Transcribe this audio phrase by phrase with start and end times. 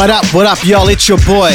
[0.00, 0.88] What up, what up, y'all?
[0.88, 1.50] It's your boy.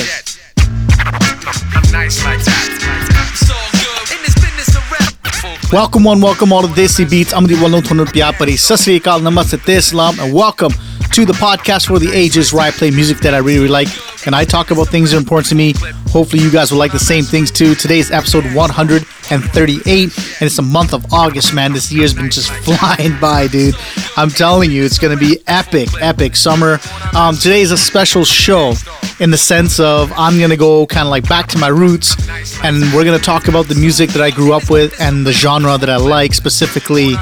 [5.73, 7.33] Welcome one, welcome all to Desi Beats.
[7.33, 8.53] I'm the Walon Tonur Piapari.
[8.53, 10.71] Sasrikal Namaste Islam and welcome
[11.13, 14.27] to the podcast for the ages where I play music that I really, really like
[14.27, 15.73] and I talk about things that are important to me.
[16.15, 17.75] Hopefully you guys will like the same things too.
[17.75, 21.73] Today's episode 138 and it's the month of August, man.
[21.73, 23.75] This year's been just flying by, dude.
[24.15, 26.79] I'm telling you, it's gonna be epic, epic summer.
[27.13, 28.75] Um, today is a special show
[29.19, 32.15] in the sense of I'm gonna go kind of like back to my roots,
[32.63, 35.77] and we're gonna talk about the music that I grew up with and the genre
[35.77, 37.15] that I like, specifically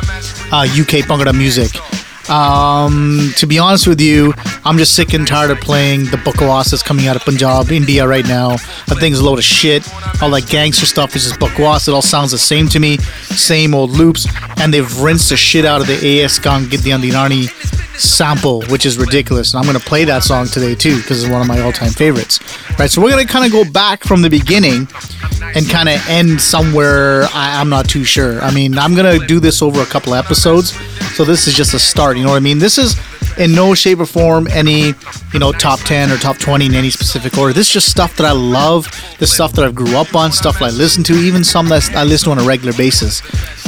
[0.51, 1.71] uh, UK Bhangra music.
[2.29, 6.71] Um, to be honest with you, I'm just sick and tired of playing the bakwas
[6.71, 8.49] that's coming out of Punjab, India right now.
[8.87, 9.87] That thing's a load of shit.
[10.21, 11.87] All that gangster stuff is just bakwas.
[11.87, 15.65] It all sounds the same to me, same old loops, and they've rinsed the shit
[15.65, 17.49] out of the AS Kang Gidyan Dinani
[17.97, 19.53] sample, which is ridiculous.
[19.53, 22.39] And I'm gonna play that song today too because it's one of my all-time favorites.
[22.79, 24.87] Right, so we're gonna kind of go back from the beginning
[25.55, 27.23] and kind of end somewhere.
[27.33, 28.41] I, I'm not too sure.
[28.41, 30.71] I mean, I'm gonna do this over a couple episodes,
[31.15, 32.17] so this is just a start.
[32.17, 32.59] You know what I mean?
[32.59, 32.95] This is
[33.37, 34.93] in no shape or form any
[35.33, 38.15] you know top 10 or top 20 in any specific order this is just stuff
[38.15, 38.85] that i love
[39.19, 41.89] the stuff that i grew up on stuff that i listen to even some that
[41.95, 43.21] i listen to on a regular basis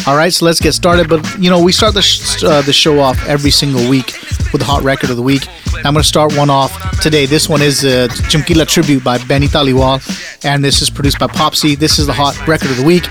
[0.08, 2.74] all right so let's get started but you know we start the, sh- uh, the
[2.74, 4.14] show off every single week
[4.52, 5.48] with the hot record of the week.
[5.76, 7.26] I'm going to start one off today.
[7.26, 11.76] This one is uh, Chamkila tribute by Benny Dhaliwal and this is produced by popsy.
[11.76, 13.08] This is the hot record of the week.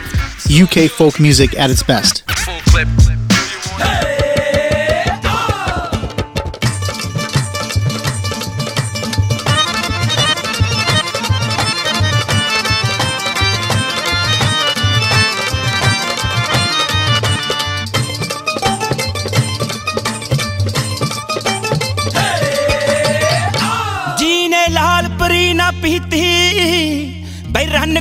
[0.63, 2.25] Uk folk music at its best.
[2.71, 4.14] Full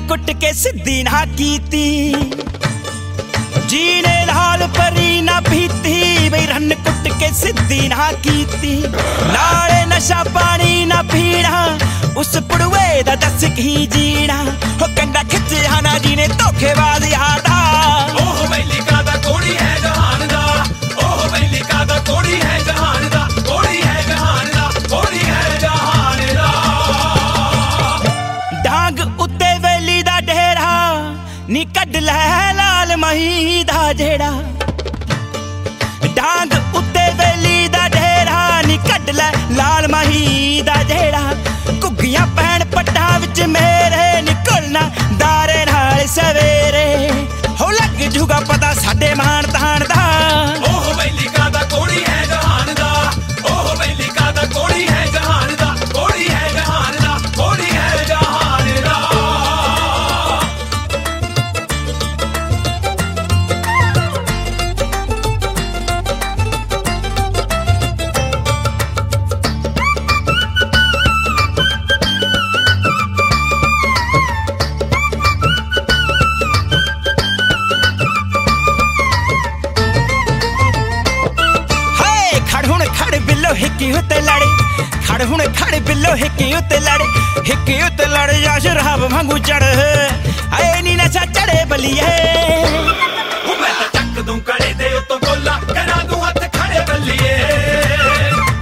[0.09, 2.13] ਕੁੱਟ ਕੇ ਸਿੱਧੀ ਨਾ ਕੀਤੀ।
[3.67, 8.75] ਜੀ ਨੇ ਲਾਲ ਪਰੀ ਨਾ ਪੀਤੀ ਬਈ ਰਨ ਕੁੱਟ ਕੇ ਸਿੱਧੀ ਨਾ ਕੀਤੀ।
[9.33, 11.77] ਨਾਲੇ ਨਸ਼ਾ ਪਾਣੀ ਨਾ ਪੀਣਾ,
[12.17, 14.43] ਉਸ ਪੜਵੇ ਦਾ ਦੱਸ ਕੀ ਜੀਣਾ।
[14.81, 17.57] ਹੋ ਕੰਡਾ ਖਿੱਚਿਆ ਨਾ ਜੀ ਨੇ ਧੋਖੇਬਾਜ਼ ਯਾਦਾ
[18.19, 20.65] ਉਹ ਬੈਲੀ ਕਾਦਾ ਕੋੜੀ ਹੈ ਜਹਾਨ ਦਾ
[20.97, 23.22] ਉਹ ਬੈਲੀ ਕਾਦਾ ਕੋੜੀ ਹੈ ਜਹਾਨ ਦਾ।
[33.13, 34.31] ਮਹੀ ਦਾ ਜਿਹੜਾ।
[36.15, 41.33] ਡਾਂਗ ਉੱਤੇ ਵੇਲੀ ਦਾ ਢੇਰਾ ਨੀ ਕੱਢ ਲੈ ਲਾਲ ਮਹੀ ਦਾ ਜਿਹੜਾ।
[41.83, 47.11] ਘੁੱਗੀਆਂ ਪੈਣ ਪੱਟਾਂ ਵਿੱਚ ਮੇਰੇ ਨਿਕਲਣਾ ਦਾਰੇ ਨਾਲ ਸਵੇਰੇ।
[47.61, 50.01] ਹੋ ਲੱਗ ਜੂਗਾ ਪਤਾ ਸਾਡੇ ਮਾਣ ਤਾਣ ਦਾ।
[50.67, 52.03] ਉਹ ਬੈਲੀ ਕਾਦਾ ਕੋੜੀ
[85.23, 87.05] ਖੜ, ਹੁਣ ਖੜ, ਬਿੱਲੋ ਹਿੱਕੀ ਉੱਤੇ ਲੜੇ,
[87.49, 89.61] ਹਿੱਕੀ ਉੱਤੇ ਲੜ ਜਾ ਸ਼ਰਾਬ ਵਾਂਗੂ ਚੜ
[90.53, 92.09] ਹਾਏ ਨੀ ਨਸ਼ਾ ਚੜੇ ਬਲੀਏ।
[93.45, 97.35] ਉਹ ਮੈਂ ਤਾਂ ਚੱਕ ਦੂੰ ਕੜੇ ਦੇ ਉੱਤੋਂ ਗੋਲਾ, ਕਰਾਂ ਦੂੰ ਹੱਥ ਖੜੇ ਬੱਲੀਏ।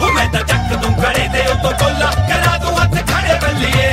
[0.02, 3.90] ਉਹ ਮੈਂ ਤਾਂ ਚੱਕ ਦੂੰ ਕੜੇ ਦੇ ਉੱਤੋਂ ਗੋਲਾ, ਕਰਾਂ ਦੂੰ ਹੱਥ ਖੜੇ ਬੱਲੀਏ।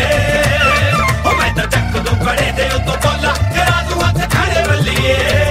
[1.24, 5.47] ਉਹ ਮੈਂ ਤਾਂ ਚੱਕ ਦੂੰ ਕੜੇ ਦੇ ਉੱਤੋਂ ਗੋਲਾ, ਕਰਾਂ ਦੂੰ ਹੱਥ ਖੜੇ ਬੱਲੀਏ।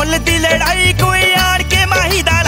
[0.00, 2.42] ਮੁੱਲ ਦੀ ਲੜਾਈ ਕੋਈ ਆਣ ਕੇ ਮਾਹੀ ਦਾ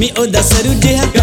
[0.00, 1.19] मी ओ ओदा सरुजे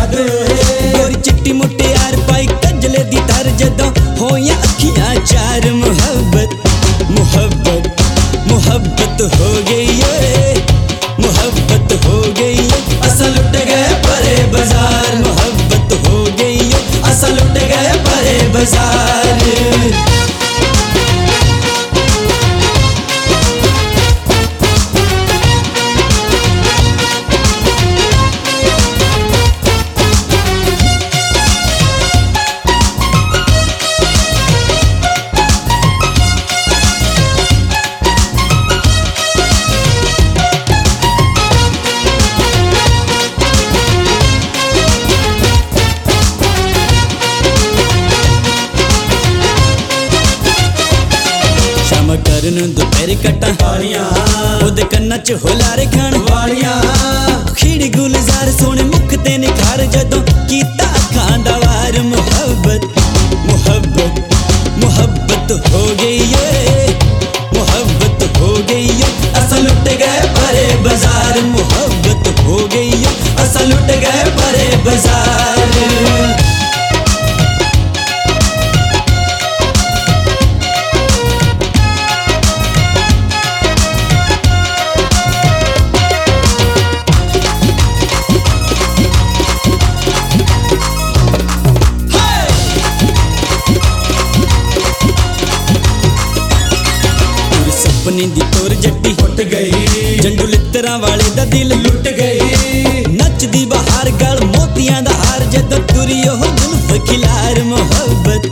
[105.93, 108.49] पूरी हो जुल्फ खिलार मोहब्बत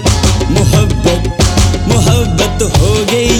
[0.57, 1.23] मोहब्बत
[1.91, 3.39] मोहब्बत हो गई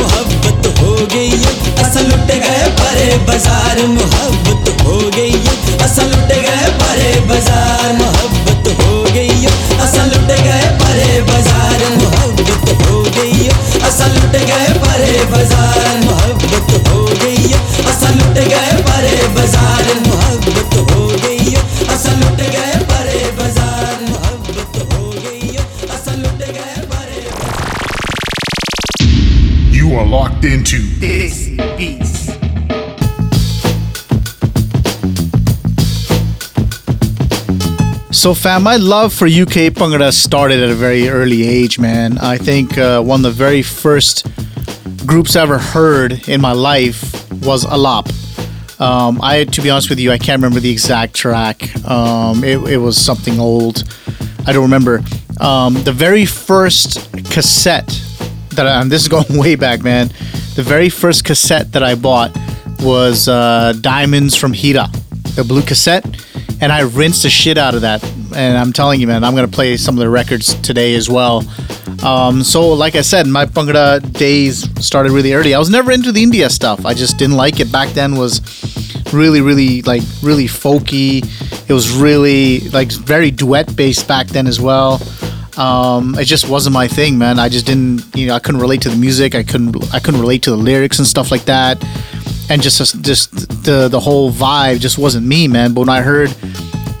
[0.00, 1.42] मोहब्बत हो गई
[1.84, 4.17] असल लुट गए परे बाज़ार, मोहब्बत
[30.48, 32.28] into Desi Beats.
[38.10, 42.16] So, fam, my love for UK Bhangra started at a very early age, man.
[42.18, 44.26] I think uh, one of the very first
[45.06, 48.08] groups I ever heard in my life was Alaap.
[48.80, 51.62] Um, I, to be honest with you, I can't remember the exact track.
[51.84, 53.84] Um, it, it was something old.
[54.46, 55.02] I don't remember.
[55.40, 58.00] Um, the very first cassette
[58.58, 60.10] that, I, and this is going way back, man.
[60.58, 62.36] The very first cassette that I bought
[62.80, 64.90] was uh, Diamonds from Heera,
[65.36, 66.04] the blue cassette,
[66.60, 68.02] and I rinsed the shit out of that.
[68.34, 71.44] And I'm telling you, man, I'm gonna play some of the records today as well.
[72.02, 75.54] Um, so, like I said, my Bhangra days started really early.
[75.54, 76.84] I was never into the India stuff.
[76.84, 77.70] I just didn't like it.
[77.70, 78.40] Back then was
[79.12, 81.22] really, really like really folky.
[81.70, 84.98] It was really like very duet based back then as well.
[85.58, 87.38] Um, it just wasn't my thing, man.
[87.38, 89.34] I just didn't, you know, I couldn't relate to the music.
[89.34, 91.84] I couldn't, I couldn't relate to the lyrics and stuff like that.
[92.48, 93.32] And just, just
[93.64, 95.74] the the whole vibe just wasn't me, man.
[95.74, 96.34] But when I heard,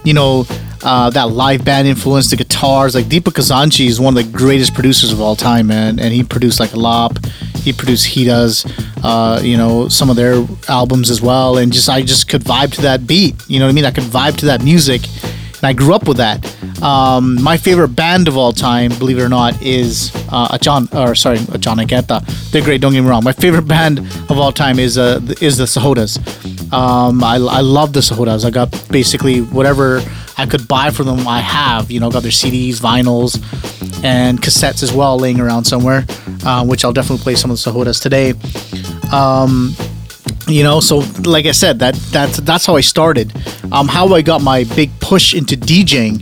[0.04, 0.44] you know,
[0.82, 4.74] uh, that live band influence, the guitars, like Deepak Khazanchi is one of the greatest
[4.74, 5.98] producers of all time, man.
[5.98, 7.24] And he produced like Alaap,
[7.58, 8.66] he produced Hitas,
[9.04, 11.58] uh, you know, some of their albums as well.
[11.58, 13.34] And just, I just could vibe to that beat.
[13.48, 13.84] You know what I mean?
[13.84, 15.02] I could vibe to that music.
[15.04, 16.44] And I grew up with that.
[16.82, 21.14] Um, my favorite band of all time, believe it or not, is uh, Achan, or
[21.14, 22.50] sorry, Achan Ageta.
[22.50, 22.80] They're great.
[22.80, 23.24] Don't get me wrong.
[23.24, 26.18] My favorite band of all time is uh, is the Sahotas.
[26.72, 28.44] Um, I, I love the Sahotas.
[28.44, 30.02] I got basically whatever
[30.36, 31.26] I could buy from them.
[31.26, 33.36] I have, you know, got their CDs, vinyls,
[34.04, 36.04] and cassettes as well, laying around somewhere.
[36.44, 38.32] Uh, which I'll definitely play some of the Sahotas today
[39.12, 39.74] Um,
[40.46, 43.30] you know so like i said that that's that's how i started
[43.70, 46.16] um how i got my big push into djing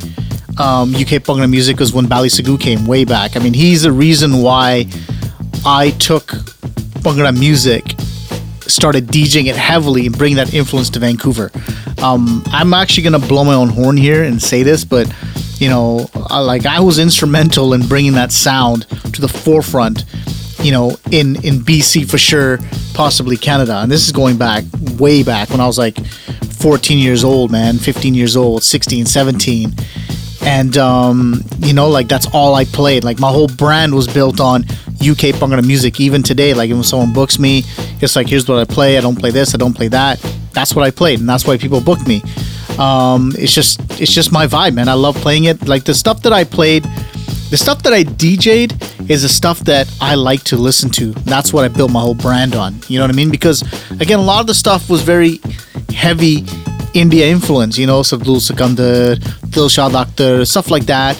[0.58, 3.92] um uk Bhangra music was when Bally Sagoo came way back i mean he's the
[3.92, 4.86] reason why
[5.64, 6.26] i took
[7.02, 7.94] Bhangra music
[8.68, 11.50] started djing it heavily and bringing that influence to vancouver
[12.02, 15.06] um i'm actually gonna blow my own horn here and say this but
[15.58, 20.04] you know I- like i was instrumental in bringing that sound to the forefront
[20.62, 22.58] you know, in in BC for sure,
[22.94, 23.76] possibly Canada.
[23.82, 24.64] And this is going back
[24.98, 29.72] way back when I was like 14 years old, man, 15 years old, 16, 17.
[30.46, 33.02] And um, you know, like that's all I played.
[33.02, 34.62] Like my whole brand was built on
[35.00, 36.00] UK Bhangra music.
[36.00, 37.64] Even today, like when someone books me,
[38.00, 38.96] it's like here's what I play.
[38.96, 39.54] I don't play this.
[39.54, 40.20] I don't play that.
[40.52, 42.22] That's what I played, and that's why people book me.
[42.78, 44.88] Um, it's just it's just my vibe, man.
[44.88, 45.66] I love playing it.
[45.66, 46.84] Like the stuff that I played,
[47.50, 51.12] the stuff that I DJ'd is the stuff that I like to listen to.
[51.24, 52.76] That's what I built my whole brand on.
[52.86, 53.32] You know what I mean?
[53.32, 53.62] Because
[54.00, 55.40] again, a lot of the stuff was very
[55.92, 56.44] heavy
[56.96, 57.76] India influence.
[57.78, 59.16] You know, Sardool Sikander,
[59.52, 61.16] Dilshad Akhtar, stuff like that.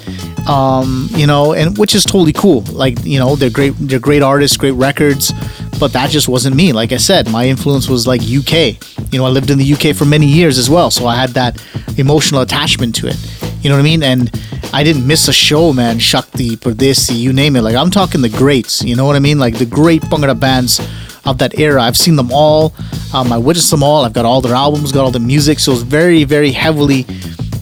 [0.49, 2.63] Um, you know, and which is totally cool.
[2.73, 3.75] Like you know, they're great.
[3.79, 5.33] They're great artists, great records.
[5.79, 6.73] But that just wasn't me.
[6.73, 8.81] Like I said, my influence was like UK.
[9.13, 11.31] You know, I lived in the UK for many years as well, so I had
[11.31, 11.63] that
[11.99, 13.17] emotional attachment to it.
[13.61, 14.03] You know what I mean?
[14.03, 14.31] And
[14.73, 15.99] I didn't miss a show, man.
[15.99, 17.63] Shaktee, Pradesi, you name it.
[17.63, 18.83] Like I'm talking the greats.
[18.83, 19.39] You know what I mean?
[19.39, 20.81] Like the great Bhangra bands
[21.27, 21.83] of that era.
[21.83, 22.73] I've seen them all.
[23.17, 24.05] Um, I witnessed them all.
[24.05, 25.59] I've got all their albums, got all the music.
[25.59, 27.07] So it's very, very heavily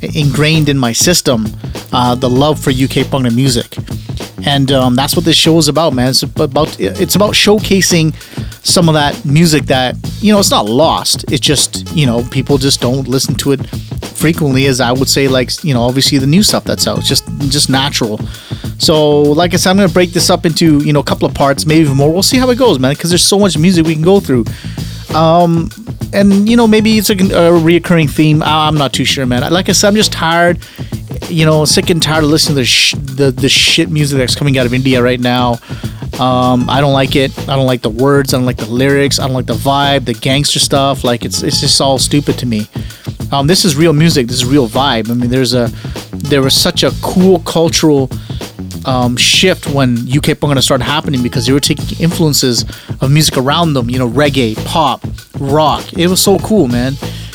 [0.02, 1.46] ingrained in my system.
[1.92, 3.76] Uh, the love for UK punk and music,
[4.44, 6.08] and um, that's what this show is about, man.
[6.08, 8.16] It's about it's about showcasing
[8.66, 11.30] some of that music that you know it's not lost.
[11.30, 13.64] It's just you know people just don't listen to it
[14.16, 16.98] frequently as I would say like you know obviously the new stuff that's out.
[16.98, 18.18] It's just just natural.
[18.78, 21.34] So like I said, I'm gonna break this up into you know a couple of
[21.34, 22.12] parts, maybe even more.
[22.12, 24.46] We'll see how it goes, man, because there's so much music we can go through.
[25.14, 25.70] Um,
[26.12, 28.42] and you know maybe it's a, a reoccurring theme.
[28.42, 29.50] I'm not too sure, man.
[29.52, 30.58] Like I said, I'm just tired.
[31.28, 34.34] You know, sick and tired of listening to the sh- the, the shit music that's
[34.34, 35.58] coming out of India right now.
[36.18, 37.36] Um, I don't like it.
[37.48, 38.34] I don't like the words.
[38.34, 39.18] I don't like the lyrics.
[39.18, 41.02] I don't like the vibe, the gangster stuff.
[41.02, 42.68] Like it's it's just all stupid to me.
[43.32, 44.26] Um, this is real music.
[44.28, 45.10] This is real vibe.
[45.10, 45.66] I mean, there's a
[46.12, 48.10] there was such a cool cultural
[48.86, 52.62] um, shift when UK Bhangra started happening because they were taking influences
[53.00, 53.90] of music around them.
[53.90, 55.04] You know, reggae, pop,
[55.38, 55.92] rock.
[55.94, 56.94] It was so cool, man.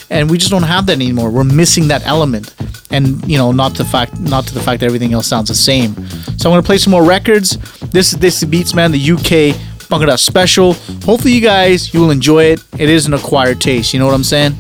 [0.09, 1.29] And we just don't have that anymore.
[1.29, 2.53] We're missing that element.
[2.91, 5.55] And you know, not the fact, not to the fact that everything else sounds the
[5.55, 5.93] same.
[6.38, 7.57] So I'm gonna play some more records.
[7.89, 8.91] This is this is beats, man.
[8.91, 9.55] The UK
[9.89, 10.73] Bhangra special.
[11.05, 12.63] Hopefully, you guys you will enjoy it.
[12.77, 13.93] It is an acquired taste.
[13.93, 14.55] You know what I'm saying?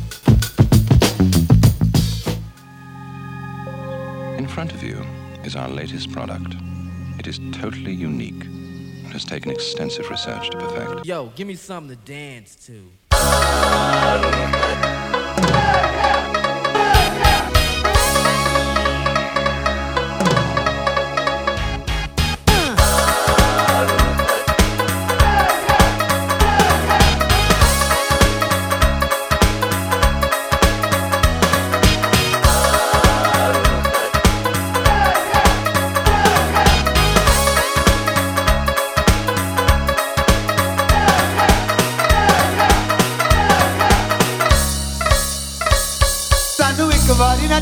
[4.37, 5.03] In front of you
[5.43, 6.55] is our latest product.
[7.29, 11.05] It is totally unique and has taken extensive research to perfect.
[11.05, 12.89] Yo, give me something to dance to.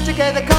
[0.06, 0.57] together.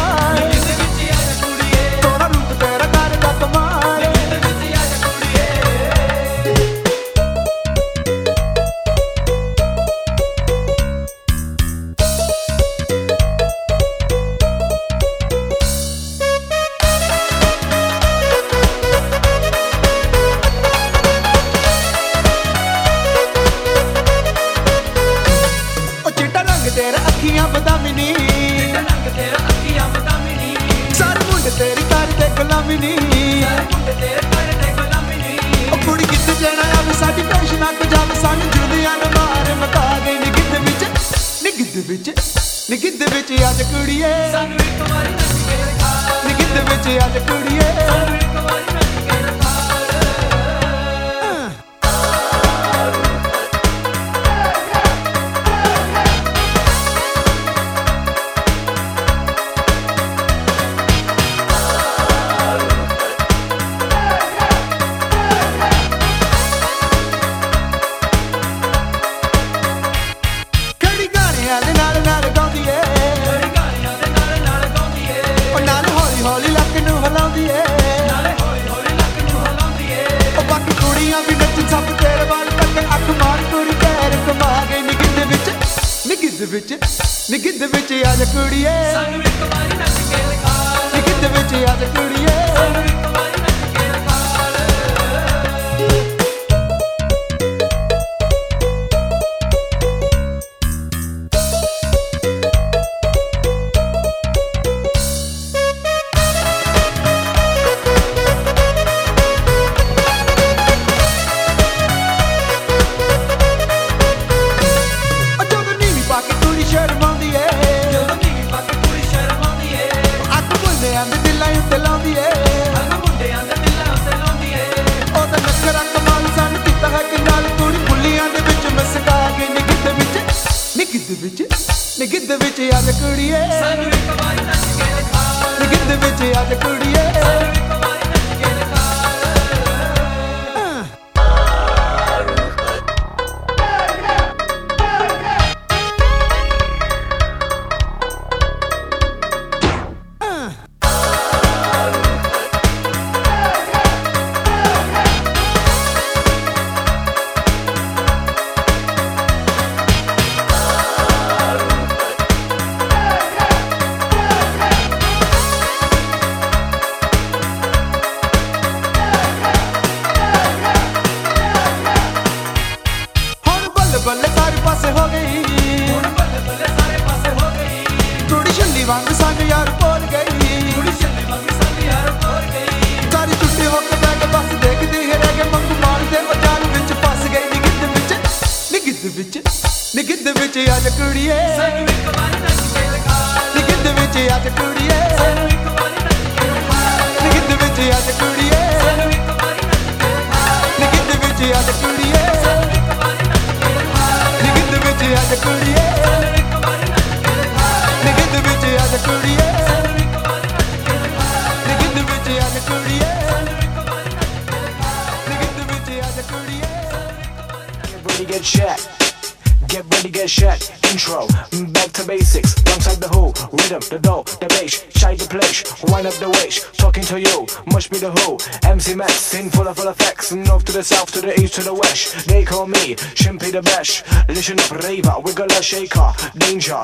[232.96, 236.82] Shimpy the Bash, listen up, raver, wiggle a shaker, danger,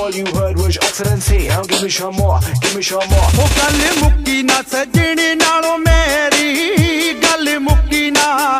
[0.00, 3.28] all you heard was obstinacy Now give me some more, give me some more.
[3.40, 8.58] ਉਹ ਗੱਲ ਮੁੱਕੀ ਨਾ ਸੱਜਣੀ ਨਾਲੋਂ ਮੇਰੀ ਗੱਲ ਮੁੱਕੀ ਨਾ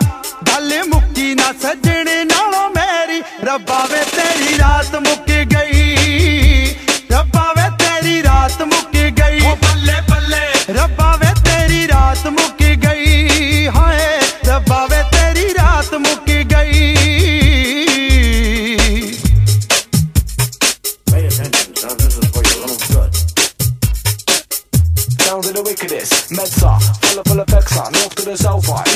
[0.48, 6.74] ਗੱਲ ਮੁੱਕੀ ਨਾ ਸੱਜਣੀ ਨਾਲੋਂ ਮੇਰੀ। ਰੱਬਾ ਵੇ ਤੇਰੀ ਰਾਤ ਮੁੱਕ ਗਈ
[7.12, 11.29] ਰੱਬਾ ਵੇ ਤੇਰੀ ਰਾਤ ਮੁੱਕ ਗਈ। ਉਹ ਬੱਲੇ ਬੱਲੇ। ਰੱਬਾ ਵੇ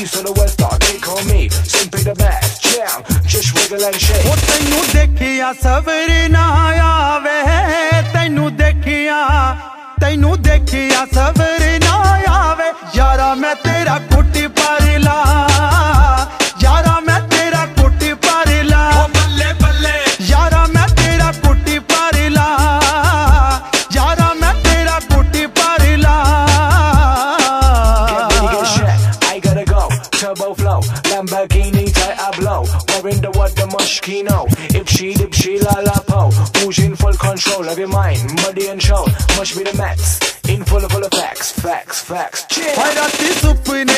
[0.04, 3.96] east to the west, dog, they call me Simply the best, champ, just wiggle and
[3.96, 6.44] shake ਉਹ ਤੈਨੂੰ ਦੇਖਿਆ ਸਬਰ ਨਾ
[6.84, 7.40] ਆਵੇ
[8.12, 9.20] ਤੈਨੂੰ ਦੇਖਿਆ
[10.00, 11.83] ਤੈਨੂੰ ਦੇਖਿਆ Sabrina.
[37.74, 40.20] of your mind, muddy and shown, must be the max.
[40.48, 42.46] In full of full of facts, facts, facts.
[42.76, 43.93] Why not be supreme?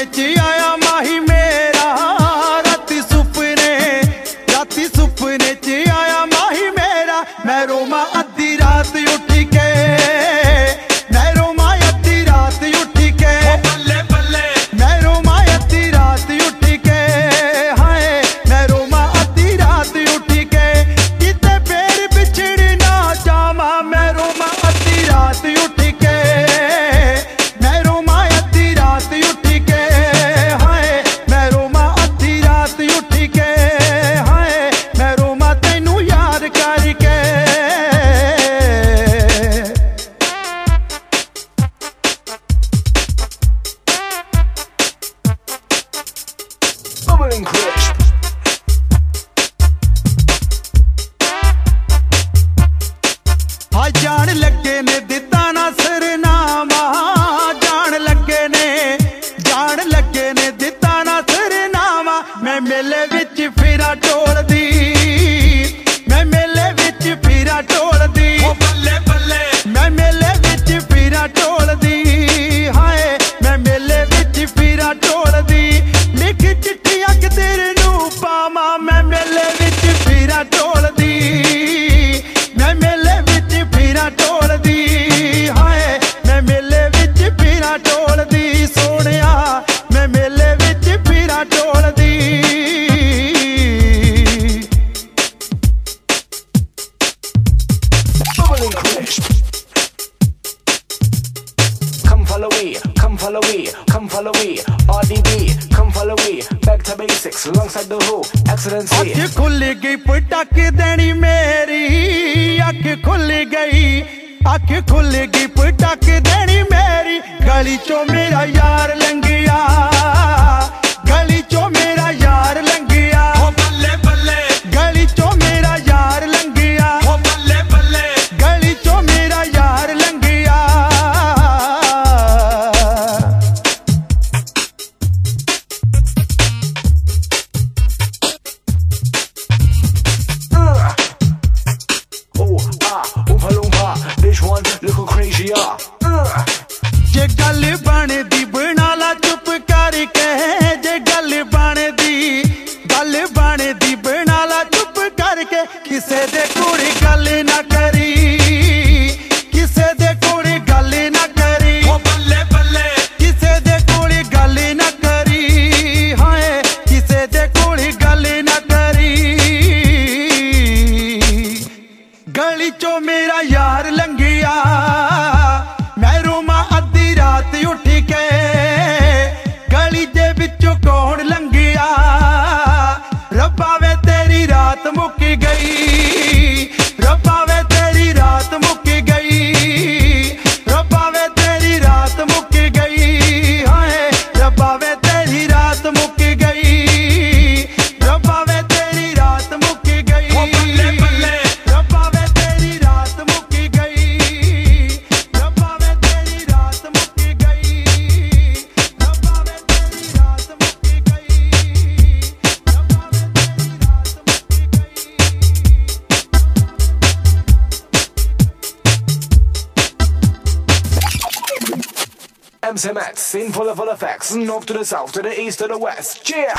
[224.30, 224.44] Of full.
[224.46, 226.28] North to the south, to the east, to the west.
[226.30, 226.54] Yeah.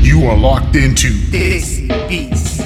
[0.00, 2.62] You are locked into this beats.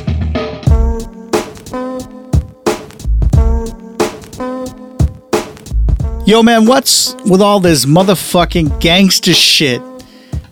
[6.26, 9.80] Yo, man, what's with all this motherfucking gangster shit,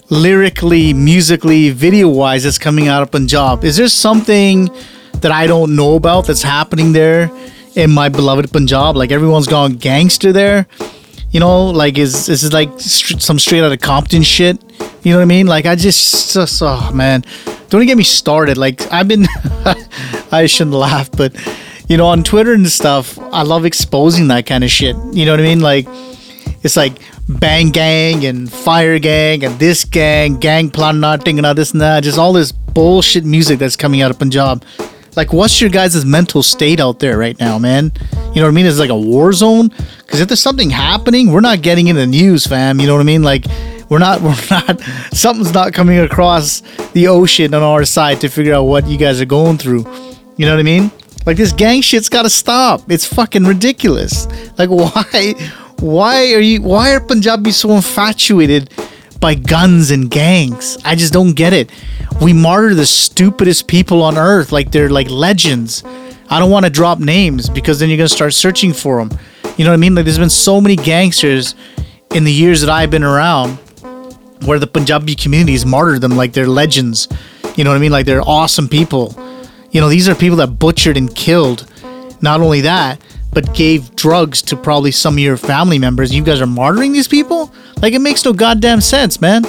[0.09, 3.65] lyrically, musically, video wise, that's coming out of Punjab?
[3.65, 4.71] Is there something
[5.15, 7.29] that I don't know about that's happening there
[7.75, 8.95] in my beloved Punjab?
[8.97, 10.69] Like everyone's gone gangster there?
[11.35, 14.63] You know, like is this is like str- some straight out of Compton shit?
[15.03, 15.49] You know what I mean?
[15.49, 17.25] Like I just, just oh man,
[17.69, 18.57] don't even get me started.
[18.57, 19.27] Like I've been,
[20.31, 21.35] I shouldn't laugh, but
[21.89, 24.95] you know, on Twitter and stuff, I love exposing that kind of shit.
[25.13, 25.59] You know what I mean?
[25.59, 25.87] Like
[26.63, 31.55] it's like bang gang and fire gang and this gang, gang plan nothing and all
[31.55, 32.05] this and that.
[32.05, 34.65] Just all this bullshit music that's coming out of Punjab.
[35.17, 37.93] Like, what's your guys' mental state out there right now, man?
[38.35, 38.67] You know what I mean?
[38.67, 39.69] It's like a war zone.
[39.99, 42.81] Because if there's something happening, we're not getting in the news, fam.
[42.81, 43.23] You know what I mean?
[43.23, 43.47] Like,
[43.89, 44.81] we're not, we're not,
[45.13, 46.61] something's not coming across
[46.93, 49.87] the ocean on our side to figure out what you guys are going through.
[50.37, 50.91] You know what I mean?
[51.27, 52.91] Like, this gang shit's gotta stop.
[52.91, 54.27] It's fucking ridiculous.
[54.59, 55.35] Like, why,
[55.79, 58.71] why are you, why are Punjabis so infatuated
[59.25, 60.77] by guns and gangs?
[60.85, 61.71] I just don't get it.
[62.21, 65.83] We martyr the stupidest people on earth like they're like legends.
[66.29, 69.19] I don't want to drop names because then you're going to start searching for them.
[69.57, 69.95] You know what I mean?
[69.95, 71.55] Like there's been so many gangsters
[72.11, 73.57] in the years that I've been around
[74.45, 77.09] where the Punjabi communities martyred them like they're legends.
[77.57, 77.93] You know what I mean?
[77.93, 79.15] Like they're awesome people.
[79.71, 81.67] You know, these are people that butchered and killed.
[82.25, 83.01] Not only that,
[83.35, 86.15] but gave drugs to probably some of your family members.
[86.15, 87.53] You guys are martyring these people?
[87.83, 89.43] Like it makes no goddamn sense, man.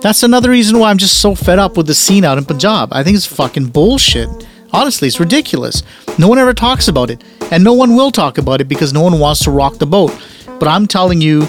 [0.00, 2.90] That's another reason why I'm just so fed up with the scene out in Punjab.
[2.92, 4.28] I think it's fucking bullshit.
[4.72, 5.82] Honestly, it's ridiculous.
[6.16, 7.24] No one ever talks about it.
[7.50, 10.12] And no one will talk about it because no one wants to rock the boat.
[10.60, 11.48] But I'm telling you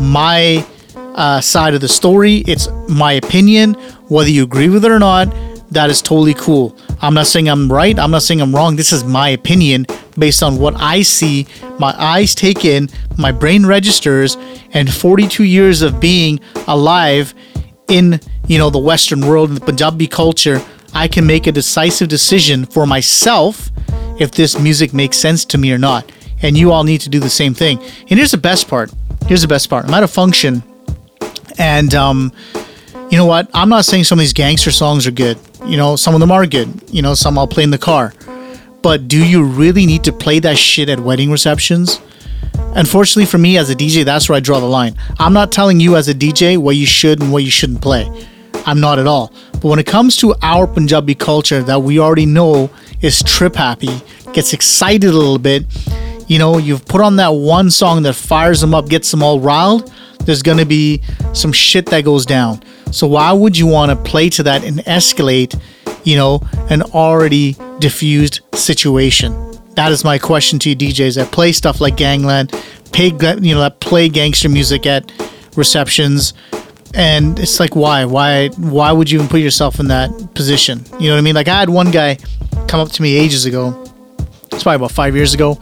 [0.00, 0.66] my
[1.14, 2.44] uh, side of the story.
[2.46, 3.72] It's my opinion.
[4.08, 5.34] Whether you agree with it or not,
[5.70, 6.76] that is totally cool.
[7.00, 7.98] I'm not saying I'm right.
[7.98, 8.76] I'm not saying I'm wrong.
[8.76, 9.86] This is my opinion
[10.18, 11.46] based on what I see,
[11.78, 14.36] my eyes take in, my brain registers,
[14.72, 17.34] and 42 years of being alive
[17.88, 20.62] in you know the Western world and the Punjabi culture.
[20.94, 23.70] I can make a decisive decision for myself
[24.20, 26.10] if this music makes sense to me or not.
[26.42, 27.78] And you all need to do the same thing.
[27.78, 28.92] And here's the best part.
[29.26, 29.86] Here's the best part.
[29.86, 30.62] I'm at a function,
[31.58, 32.32] and um,
[33.14, 33.48] you know what?
[33.54, 35.38] I'm not saying some of these gangster songs are good.
[35.64, 36.82] You know, some of them are good.
[36.90, 38.12] You know, some I'll play in the car.
[38.82, 42.00] But do you really need to play that shit at wedding receptions?
[42.74, 44.96] Unfortunately for me as a DJ, that's where I draw the line.
[45.20, 48.10] I'm not telling you as a DJ what you should and what you shouldn't play.
[48.66, 49.32] I'm not at all.
[49.52, 52.68] But when it comes to our Punjabi culture that we already know
[53.00, 55.66] is trip happy, gets excited a little bit,
[56.26, 59.38] you know, you've put on that one song that fires them up, gets them all
[59.38, 59.92] riled,
[60.24, 62.62] there's going to be some shit that goes down.
[62.90, 65.60] So why would you want to play to that and escalate,
[66.04, 69.32] you know, an already diffused situation?
[69.74, 72.52] That is my question to you DJs that play stuff like Gangland,
[72.94, 75.12] pay you know that play gangster music at
[75.56, 76.32] receptions
[76.94, 81.08] and it's like why why why would you even put yourself in that position you
[81.08, 82.16] know what i mean like i had one guy
[82.68, 83.82] come up to me ages ago
[84.52, 85.60] it's probably about five years ago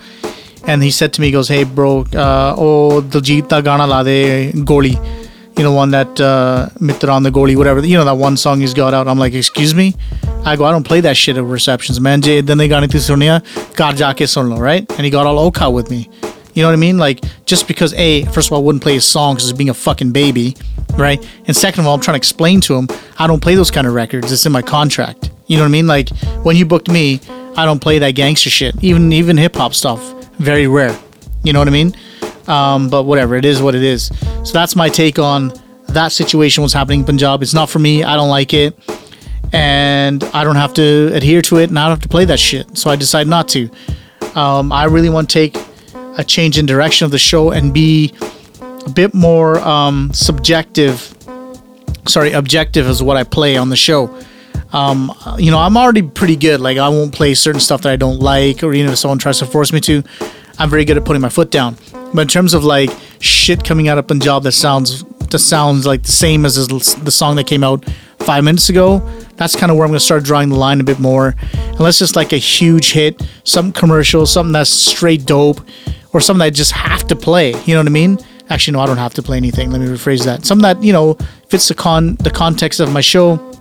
[0.67, 4.03] and he said to me he goes hey bro uh, oh Diljit da gana la
[4.03, 4.95] de goli
[5.59, 8.75] you know one that uh mitran the goli whatever you know that one song he's
[8.75, 9.95] got out i'm like excuse me
[10.45, 12.97] i go i don't play that shit at receptions man Jay, then they got into
[12.99, 13.43] sunia
[13.77, 16.09] kar jaake sun lo right and he got all oka with me
[16.55, 16.99] you know what I mean?
[16.99, 19.71] Like, just because A, first of all, I wouldn't play his song because he's being
[19.71, 20.55] a fucking baby,
[20.97, 21.19] right?
[21.47, 23.87] And second of all, I'm trying to explain to him, I don't play those kind
[23.87, 24.31] of records.
[24.31, 25.31] It's in my contract.
[25.47, 25.87] You know what I mean?
[25.87, 26.11] Like,
[26.43, 27.21] when you booked me,
[27.57, 28.75] I don't play that gangster shit.
[28.83, 30.99] Even even hip hop stuff, very rare.
[31.43, 31.95] You know what I mean?
[32.47, 34.11] Um, but whatever, it is what it is.
[34.45, 35.53] So that's my take on
[35.89, 36.63] that situation.
[36.63, 37.43] What's happening in Punjab?
[37.43, 38.03] It's not for me.
[38.03, 38.79] I don't like it,
[39.53, 42.41] and I don't have to adhere to it, and I don't have to play that
[42.41, 42.77] shit.
[42.77, 43.71] So I decide not to.
[44.35, 45.57] Um, I really want to take
[46.19, 48.13] a change in direction of the show and be
[48.87, 51.15] a bit more um, subjective.
[52.09, 54.09] Sorry, objective is what I play on the show.
[54.73, 56.61] Um, you know, I'm already pretty good.
[56.61, 59.39] Like, I won't play certain stuff that I don't like, or even if someone tries
[59.41, 60.03] to force me to,
[60.59, 61.77] I'm very good at putting my foot down.
[62.15, 66.03] But in terms of like shit coming out of Punjab that sounds that sounds like
[66.03, 67.85] the same as the song that came out
[68.19, 68.99] five minutes ago,
[69.37, 71.35] that's kind of where I'm gonna start drawing the line a bit more.
[71.79, 75.61] Unless it's like a huge hit, some commercial, something that's straight dope,
[76.13, 77.55] or something that I just have to play.
[77.65, 78.19] You know what I mean?
[78.51, 79.71] Actually, no, I don't have to play anything.
[79.71, 80.45] Let me rephrase that.
[80.45, 81.15] Something that you know
[81.49, 83.52] fits the con the context of my show.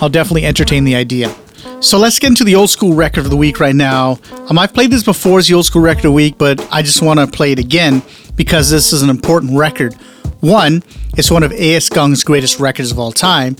[0.00, 1.34] I'll definitely entertain the idea.
[1.80, 4.18] So let's get into the old school record of the week right now.
[4.48, 6.82] Um, I've played this before as the old school record of the week, but I
[6.82, 8.02] just want to play it again
[8.36, 9.94] because this is an important record.
[10.40, 10.82] One,
[11.16, 11.88] it's one of A.S.
[11.88, 13.56] Kang's greatest records of all time.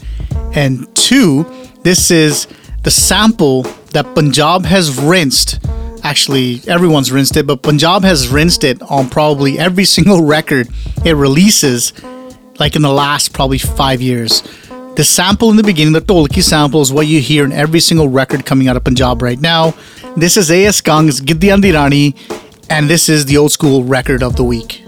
[0.54, 1.44] And two,
[1.82, 2.46] this is
[2.82, 5.64] the sample that Punjab has rinsed.
[6.02, 10.68] Actually, everyone's rinsed it, but Punjab has rinsed it on probably every single record
[11.04, 11.92] it releases,
[12.58, 14.42] like in the last probably five years.
[14.96, 18.08] The sample in the beginning, the Tolki sample, is what you hear in every single
[18.08, 19.74] record coming out of Punjab right now.
[20.16, 20.80] This is A.S.
[20.80, 22.14] Kang's Gidhian Di Raniye,
[22.70, 24.83] and this is the old school record of the week.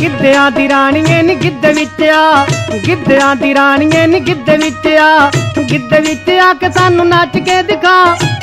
[0.00, 2.46] ਗਿੱਧਿਆਂ ਦੀ ਰਾਣੀਏ ਨੀ ਗਿੱਧੇ ਵਿੱਚ ਆ
[2.86, 5.30] ਗਿੱਧਿਆਂ ਦੀ ਰਾਣੀਏ ਨੀ ਗਿੱਧੇ ਵਿੱਚ ਆ
[5.70, 7.94] ਗਿੱਧੇ ਵਿੱਚ ਆ ਕੇ ਸਾਨੂੰ ਨੱਚ ਕੇ ਦਿਖਾ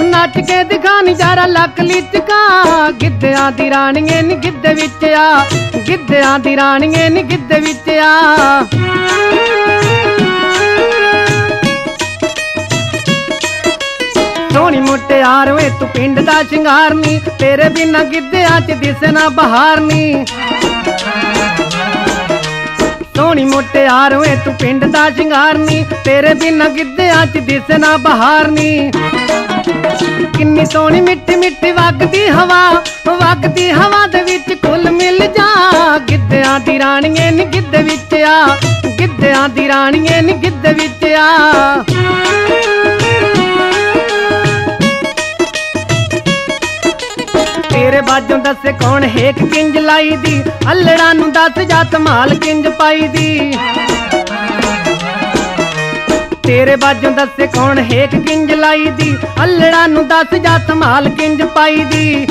[0.04, 5.46] ਨੱਚ ਕੇ ਦਿਖਾ ਨਜ਼ਾਰਾ ਲੱਕ ਲਿਚਕਾ ਗਿੱਧਿਆਂ ਦੀ ਰਾਣੀਏ ਨੀ ਗਿੱਧੇ ਵਿੱਚ ਆ
[5.88, 8.68] ਗਿੱਧਿਆਂ ਦੀ ਰਾਣੀਏ ਨੀ ਗਿੱਧੇ ਵਿੱਚ ਆ
[14.54, 19.80] ਸੋਹਣੀ ਮੁਟਿਆਰ ਵੇ ਤੂੰ ਪਿੰਡ ਦਾ ਸ਼ਿੰਗਾਰ ਨੀ ਤੇਰੇ ਬਿਨਾ ਗਿੱਧਿਆਂ 'ਚ ਦਿਸੇ ਨਾ ਬਹਾਰ
[19.80, 20.26] ਨੀ
[23.17, 28.49] ਸੋਹਣੀ ਮੁਟਿਆਰ ਵੇ ਤੂੰ ਪਿੰਡ ਦਾ ਸ਼ਿੰਗਾਰ ਨੀ ਤੇਰੇ ਬਿਨਾ ਗਿੱਧਿਆਂ 'ਚ ਦਿਸੇ ਨਾ ਬਹਾਰ
[28.51, 28.91] ਨੀ
[30.37, 32.63] ਕਿੰਨੀ ਸੋਹਣੀ ਮਿੱਠੀ ਮਿੱਠੀ ਵਗਦੀ ਹਵਾ
[33.09, 38.57] ਵਗਦੀ ਹਵਾ ਦੇ ਵਿੱਚ ਕੁੱਲ ਮਿਲ ਜਾ। ਗਿੱਧਿਆਂ ਦੀ ਰਾਣੀਏ ਨੀ ਗਿੱਧੇ ਵਿੱਚ ਆ,
[38.99, 41.85] ਗਿੱਧਿਆਂ ਦੀ ਰਾਣੀਏ ਨੀ ਗਿੱਧੇ ਵਿੱਚ ਆ।
[47.85, 53.09] ਤੇਰੇ ਬਾਜੋਂ ਦੱਸੇ ਕੌਣ ਹੇਕ ਕਿੰਜ ਲਾਈ ਦੀ ਅਲੜਾਂ ਨੂੰ ਦੱਸ ਜਾ ਧਮਾਲ ਕਿੰਜ ਪਾਈ
[53.09, 53.55] ਦੀ
[56.47, 59.13] ਤੇਰੇ ਬਾਜੋਂ ਦੱਸੇ ਕੌਣ ਹੇਕ ਕਿੰਜ ਲਾਈ ਦੀ
[59.45, 62.27] ਅਲੜਾਂ ਨੂੰ ਦੱਸ ਜਾ ਧਮਾਲ ਕਿੰਜ ਪਾਈ ਦੀ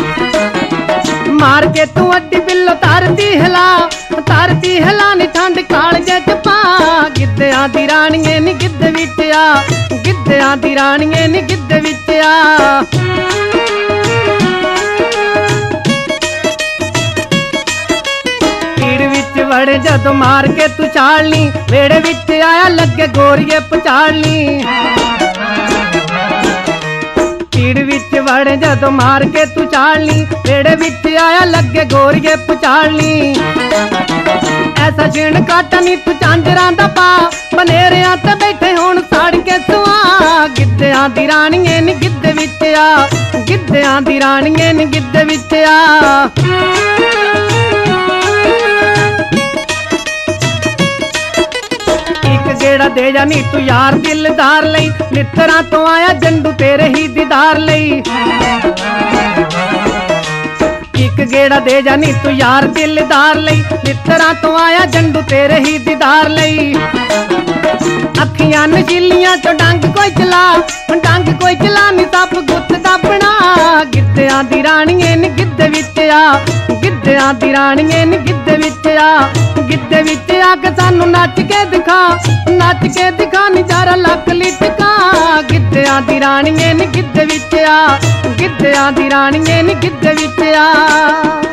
[1.31, 3.89] ਮਾਰ ਕੇ ਤੂੰ ਅੱਡੀ ਬਿੱਲੋ ਧਰਤੀ ਹਿਲਾ
[4.27, 9.63] ਧਰਤੀ ਹਿਲਾ, ਨੀ ਠੰਡ ਕਾਲਜੇ ਚ ਪਾ। ਗਿੱਧਿਆਂ ਦੀ ਰਾਣੀਏ ਨੀ ਗਿੱਧੇ ਵਿੱਚ ਆ,
[10.05, 12.83] ਗਿੱਧਿਆਂ ਦੀ ਰਾਣੀਏ ਨੀ ਗਿੱਧੇ ਵਿੱਚ ਆ।
[19.42, 24.64] ਵੜੇ ਜਦੋਂ ਮਾਰ ਕੇ ਤੂੰ ਛਾਲਣੀ ਵੇੜੇ ਵਿੱਚ ਆਇਆ ਲੱਗੇ ਗੋਰੀਏ ਪਛਾੜਨੀ
[27.52, 33.34] ਭੀੜ ਵਿੱਚ ਵੜੇ ਜਦੋਂ ਮਾਰ ਕੇ ਤੂੰ ਛਾਲਣੀ ਵੇੜੇ ਵਿੱਚ ਆਇਆ ਲੱਗੇ ਗੋਰੀਏ ਪਛਾੜਨੀ
[34.80, 37.08] ਐਸਾ ਛਿਣ ਕਾਟਾ ਨੀ ਤੂੰ ਚਾਂਜਰਾਂ ਦਾ ਪਾ
[37.54, 43.08] ਬਨੇਰਿਆਂ ਤੇ ਬੈਠੇ ਹੁਣ ਸਾੜ ਕੇ ਸੁਆ ਗਿੱਧਿਆਂ ਦੀ ਰਾਣੀਏ ਨੀ ਗਿੱਧੇ ਵਿੱਚ ਆ
[43.48, 46.28] ਗਿੱਧਿਆਂ ਦੀ ਰਾਣੀਏ ਨੀ ਗਿੱਧੇ ਵਿੱਚ ਆ
[52.63, 54.91] ਕਿਹੜਾ ਦੇ ਜਾਨੀ ਤੂੰ ਯਾਰ ਦਿਲਦਾਰ ਲਈ?
[55.13, 58.01] ਨਿੱਤਰਾਂ ਤੋਂ ਆਇਆ ਜੰਡੂ ਤੇਰੇ ਹੀ ਦੀਦਾਰ ਲਈ।
[60.97, 63.63] ਇੱਕ ਗੇੜਾ ਦੇ ਜਾਨੀ ਤੂੰ ਯਾਰ ਦਿਲਦਾਰ ਲਈ?
[63.85, 66.75] ਨਿੱਤਰਾਂ ਤੋਂ ਆਇਆ ਜੰਡੂ ਤੇਰੇ ਹੀ ਦੀਦਾਰ ਲਈ।
[68.23, 70.47] ਅੱਖੀਆਂ ਨਸ਼ੀਲੀਆਂ ਤੋਂ ਡੰਗ ਕੋਈ ਚਲਾ,
[70.89, 75.99] ਹੁਣ ਡੰਗ ਕੋਈ ਚਲਾ ਨੀ ਤਪ ਗੁੱਤ ਦਾ ਬਣਾ। ਗਿੱਧਿਆਂ ਦੀ ਰਾਣੀਏ ਨੀ ਗਿੱਧ ਵਿੱਚ
[76.13, 76.39] ਆ,
[76.83, 79.29] ਗਿੱਧਿਆਂ ਦੀ ਰਾਣੀਏ ਨੀ ਗਿੱਧ ਵਿੱਚ ਆ।
[79.69, 81.99] ਗਿੱਧੇ ਵਿੱਚ ਆ ਕੇ ਸਾਨੂੰ ਨੱਚ ਕੇ ਦਿਖਾ,
[82.49, 87.99] ਨੱਚ ਕੇ ਦਿਖਾ, ਨਜ਼ਾਰਾ ਲੱਕ ਲਿਟਕਾ। ਗਿੱਧਿਆਂ ਦੀ ਰਾਣੀਏ ਨੇ ਗਿੱਧੇ ਵਿੱਚ ਆ,
[88.39, 91.52] ਗਿੱਧਿਆਂ ਦੀ ਰਾਣੀਏ ਨੇ ਗਿੱਧੇ ਵਿੱਚ ਆ।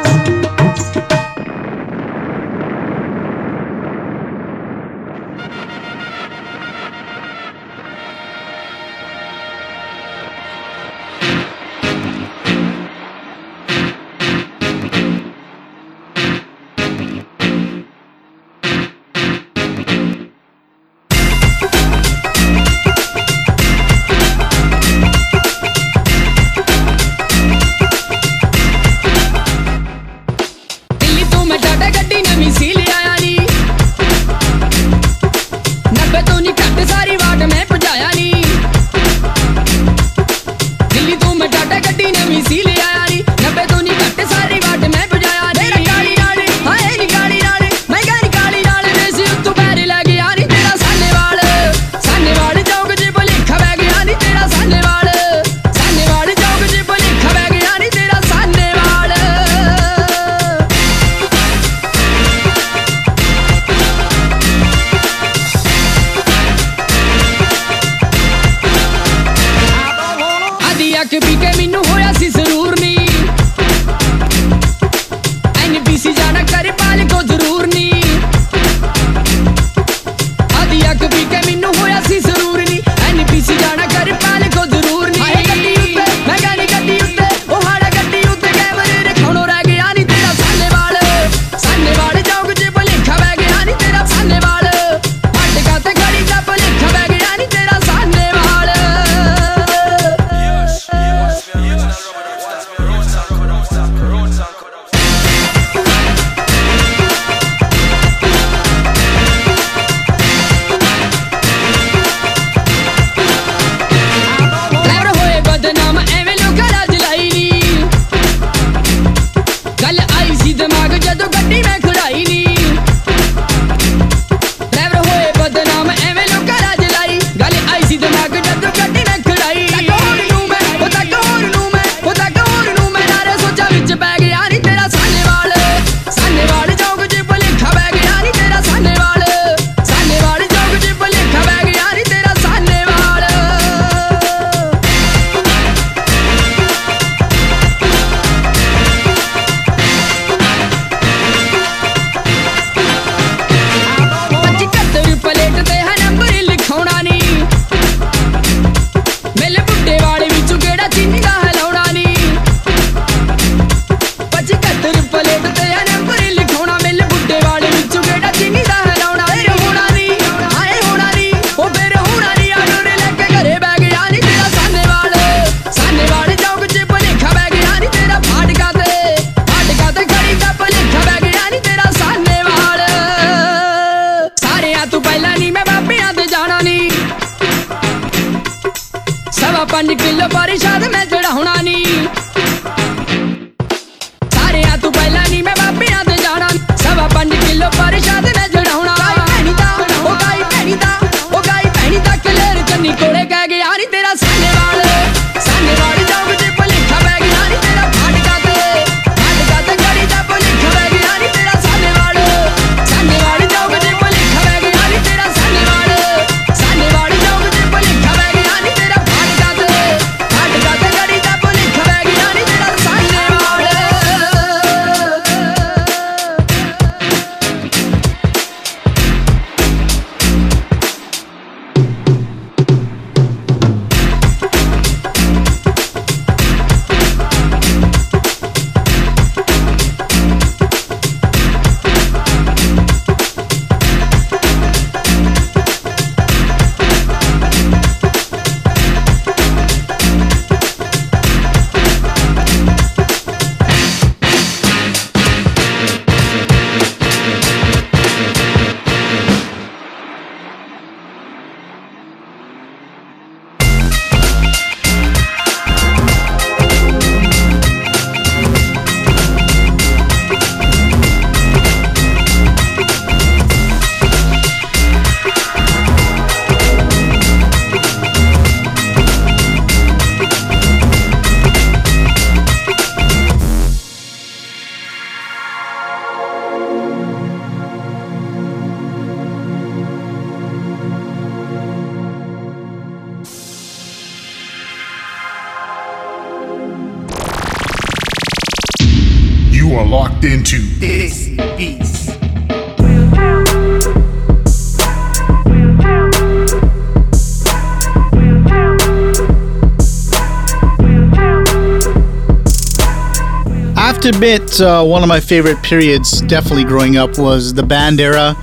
[314.02, 318.34] After bit, uh, one of my favorite periods, definitely growing up, was the band era.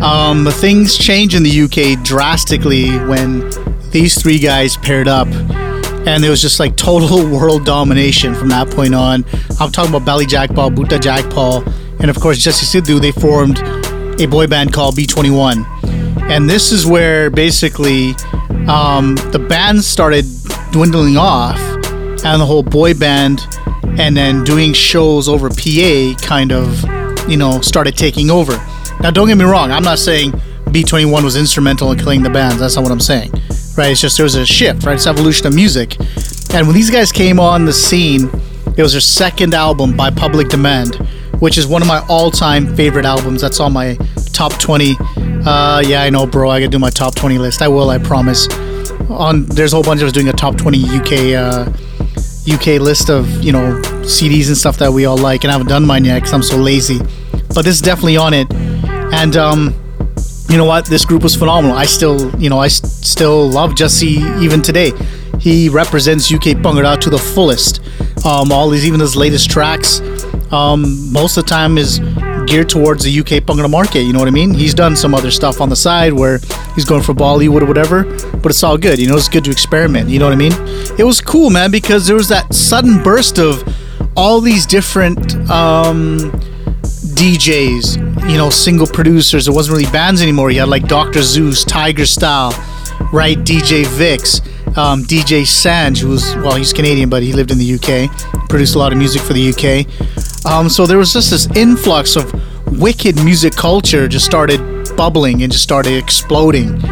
[0.00, 3.50] Um, things changed in the UK drastically when
[3.90, 8.70] these three guys paired up, and it was just like total world domination from that
[8.70, 9.26] point on.
[9.60, 11.62] I'm talking about Bally Jagpal, Buta Paul,
[12.00, 12.98] and of course Jassi Sidhu.
[12.98, 13.58] They formed
[14.18, 15.66] a boy band called B21,
[16.30, 18.12] and this is where basically
[18.68, 20.24] um, the band started
[20.72, 21.58] dwindling off,
[22.24, 23.46] and the whole boy band
[23.98, 26.82] and then doing shows over PA kind of,
[27.28, 28.52] you know, started taking over.
[29.00, 30.32] Now, don't get me wrong, I'm not saying
[30.66, 32.58] B21 was instrumental in killing the bands.
[32.58, 33.32] That's not what I'm saying,
[33.76, 33.92] right?
[33.92, 34.94] It's just there was a shift, right?
[34.94, 35.96] It's evolution of music.
[36.52, 38.30] And when these guys came on the scene,
[38.76, 40.96] it was their second album by Public Demand,
[41.38, 43.40] which is one of my all time favorite albums.
[43.40, 43.96] That's on my
[44.32, 44.96] top 20.
[45.46, 46.50] Uh, yeah, I know, bro.
[46.50, 47.62] I gotta do my top 20 list.
[47.62, 48.48] I will, I promise.
[49.10, 51.12] On There's a whole bunch of us doing a top 20 UK.
[51.36, 51.72] Uh,
[52.52, 55.68] UK list of you know CDs and stuff that we all like, and I haven't
[55.68, 56.98] done mine yet because I'm so lazy.
[57.54, 59.74] But this is definitely on it, and um,
[60.48, 60.86] you know what?
[60.86, 61.76] This group was phenomenal.
[61.76, 64.92] I still, you know, I s- still love Jassi even today.
[65.40, 67.80] He represents UK Bhangra to the fullest.
[68.24, 70.00] Um, all these, even his latest tracks,
[70.52, 71.98] um, most of the time is
[72.46, 74.00] geared towards the UK Bhangra market.
[74.00, 74.52] You know what I mean?
[74.54, 76.38] He's done some other stuff on the side where
[76.74, 78.04] he's going for Bollywood or whatever,
[78.38, 78.98] but it's all good.
[78.98, 80.08] You know, it's good to experiment.
[80.08, 80.52] You know what I mean?
[80.98, 83.62] It was cool, man, because there was that sudden burst of
[84.16, 86.18] all these different um,
[87.14, 89.48] DJs, you know, single producers.
[89.48, 90.50] It wasn't really bands anymore.
[90.50, 91.22] You had like Dr.
[91.22, 92.52] Zeus, Tigerstyle,
[93.12, 93.38] right?
[93.38, 94.40] DJ Vix,
[94.76, 98.74] um, DJ Sanj, who was, well, he's Canadian, but he lived in the UK, produced
[98.74, 99.86] a lot of music for the UK.
[100.44, 102.32] Um, so there was just this influx of
[102.78, 104.60] wicked music culture just started
[104.96, 106.84] bubbling and just started exploding.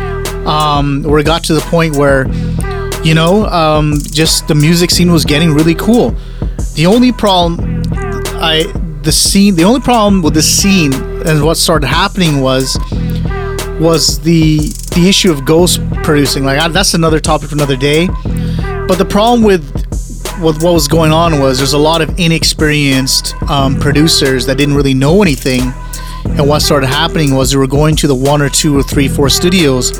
[0.46, 2.26] Um, where it got to the point where,
[3.04, 6.16] you know, um, just the music scene was getting really cool.
[6.74, 7.82] The only problem,
[8.40, 8.64] I
[9.02, 10.92] the scene, the only problem with the scene
[11.26, 12.78] and what started happening was
[13.80, 14.58] was the
[14.94, 16.44] the issue of ghost producing.
[16.44, 18.08] Like I, that's another topic for another day.
[18.88, 19.81] But the problem with
[20.42, 24.74] with what was going on was there's a lot of inexperienced um, producers that didn't
[24.74, 25.72] really know anything.
[26.24, 29.08] And what started happening was they were going to the one or two or three,
[29.08, 29.98] four studios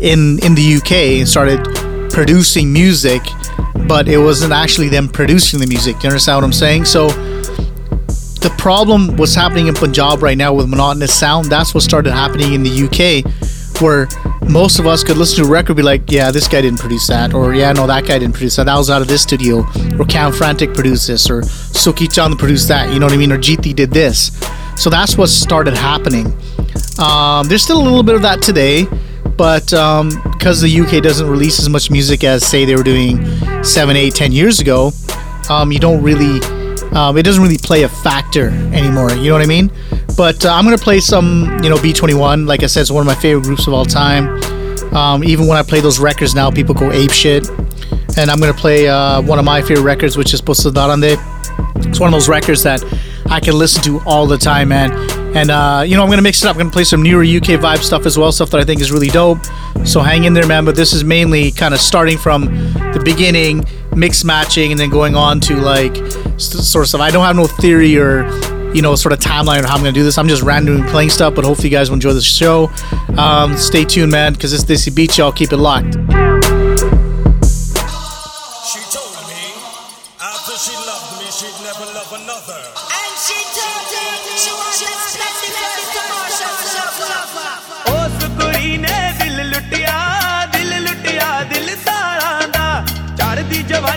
[0.00, 1.62] in in the UK and started
[2.10, 3.22] producing music,
[3.86, 6.02] but it wasn't actually them producing the music.
[6.02, 6.84] You understand what I'm saying?
[6.84, 11.46] So the problem was happening in Punjab right now with monotonous sound.
[11.46, 13.24] That's what started happening in the UK,
[13.80, 14.08] where
[14.48, 17.06] most of us could listen to a record, be like, "Yeah, this guy didn't produce
[17.06, 18.66] that," or "Yeah, no, that guy didn't produce that.
[18.66, 19.66] That was out of this studio."
[19.98, 22.92] Or Kam Frantic produced this, or Suki Chand produced that.
[22.92, 23.32] You know what I mean?
[23.32, 24.30] Or GT did this.
[24.76, 26.26] So that's what started happening.
[26.98, 28.86] Um, there's still a little bit of that today,
[29.36, 33.24] but um, because the UK doesn't release as much music as say they were doing
[33.62, 34.92] seven, eight, ten years ago,
[35.48, 36.40] um, you don't really
[36.94, 39.10] um, it doesn't really play a factor anymore.
[39.12, 39.70] You know what I mean?
[40.16, 42.46] But uh, I'm gonna play some, you know, B21.
[42.46, 44.42] Like I said, it's one of my favorite groups of all time.
[44.94, 47.48] Um, even when I play those records now, people go ape shit.
[48.18, 51.16] And I'm gonna play uh, one of my favorite records, which is Putt Sardaran Da.
[51.88, 52.84] It's one of those records that
[53.26, 54.92] I can listen to all the time, man.
[55.34, 56.56] And uh, you know, I'm gonna mix it up.
[56.56, 58.92] I'm gonna play some newer UK vibe stuff as well, stuff that I think is
[58.92, 59.38] really dope.
[59.84, 60.66] So hang in there, man.
[60.66, 63.64] But this is mainly kind of starting from the beginning,
[63.94, 65.96] mix matching, and then going on to like
[66.38, 67.00] sort of stuff.
[67.00, 68.24] I don't have no theory or
[68.74, 70.18] you know sort of timeline or how I'm gonna do this.
[70.18, 71.34] I'm just randomly playing stuff.
[71.34, 72.70] But hopefully, you guys will enjoy the show.
[73.16, 75.18] Um, stay tuned, man, because it's Desi Beats.
[75.18, 75.96] Y'all keep it locked.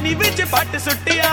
[0.06, 1.25] நீ வீச்சு பாட்டு சுட்டியா?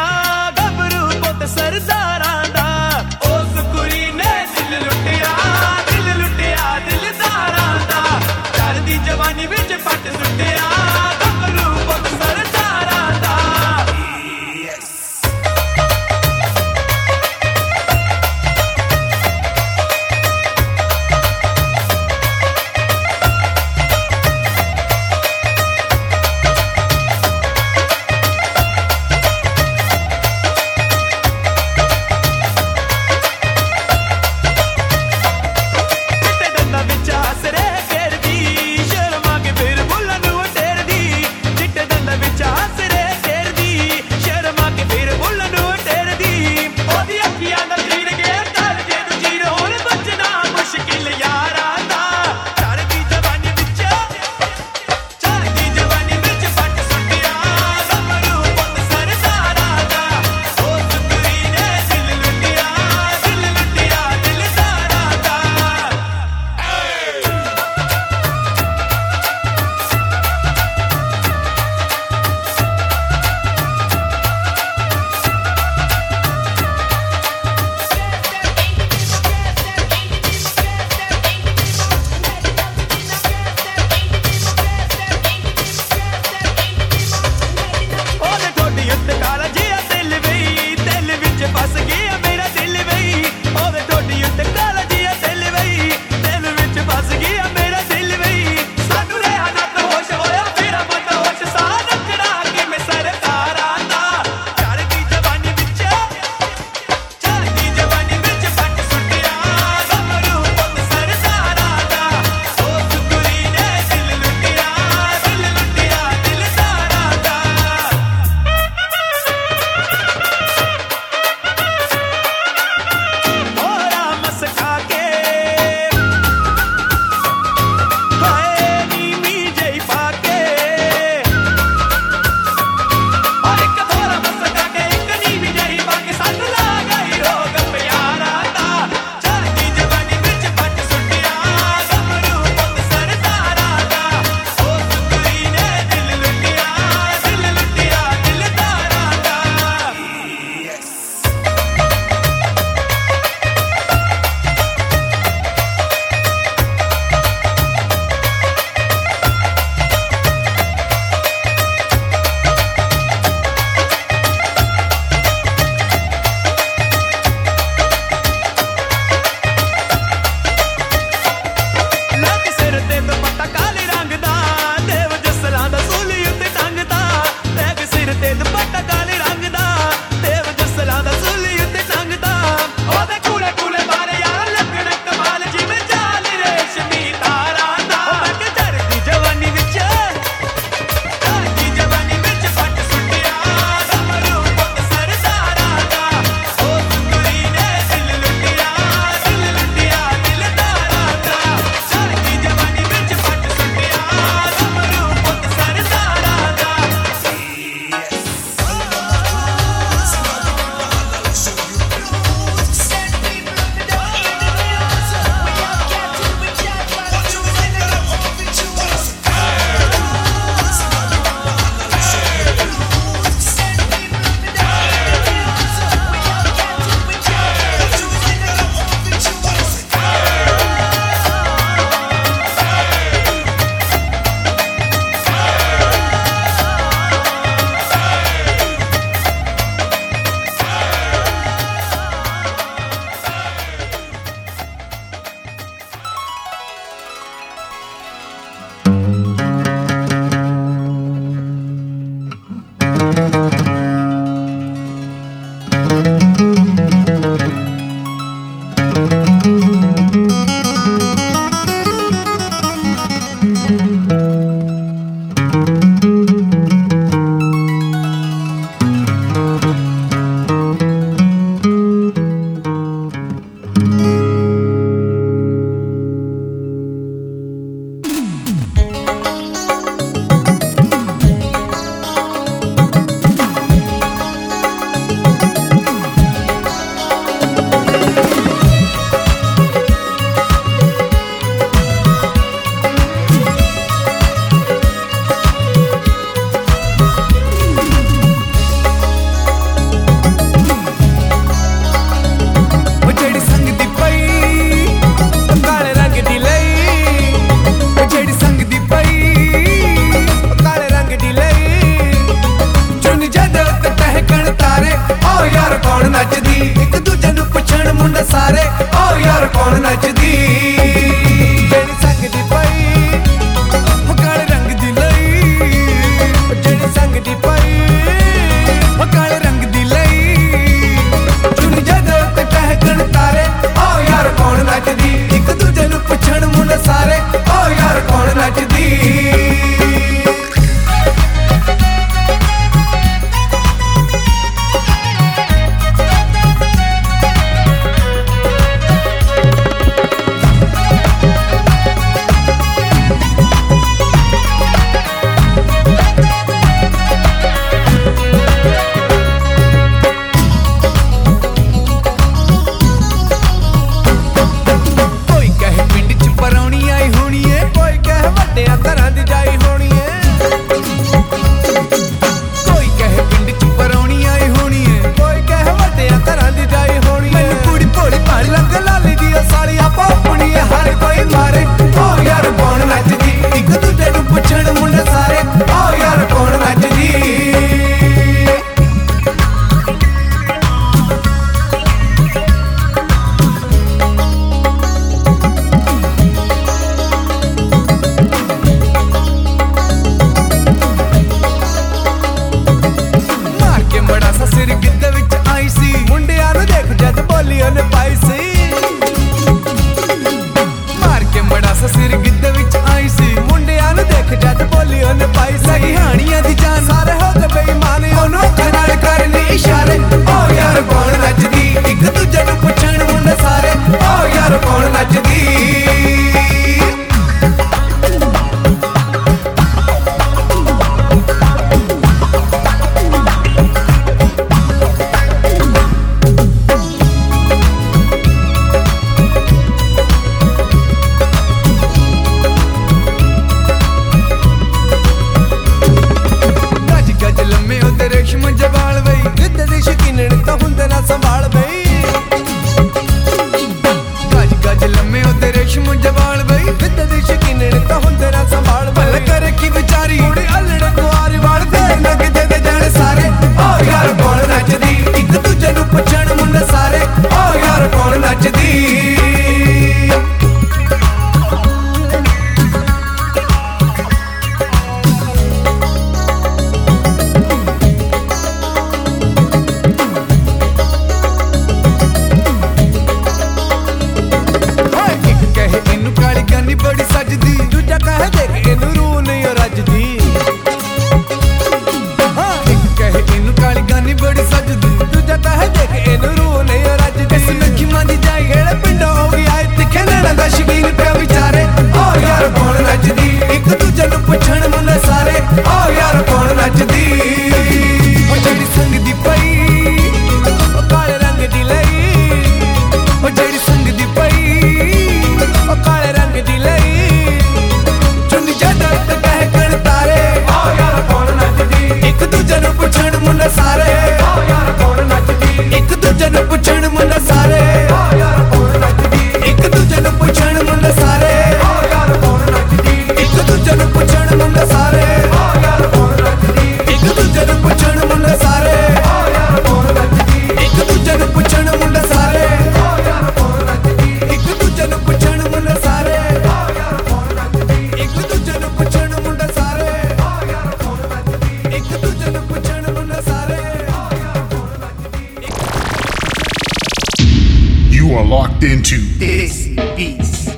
[558.62, 560.48] Locked into Desi Beats.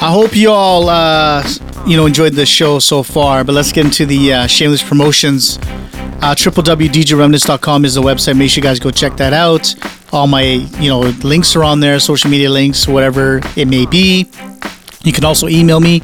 [0.00, 1.46] I hope you all, uh,
[1.86, 3.44] you know, enjoyed the show so far.
[3.44, 5.58] But let's get into the uh, shameless promotions.
[6.22, 8.38] Uh, www.djreminisce.com is the website.
[8.38, 9.74] Make sure you guys go check that out.
[10.12, 10.42] All my,
[10.80, 14.30] you know, links are on there, social media links, whatever it may be.
[15.02, 16.00] You can also email me.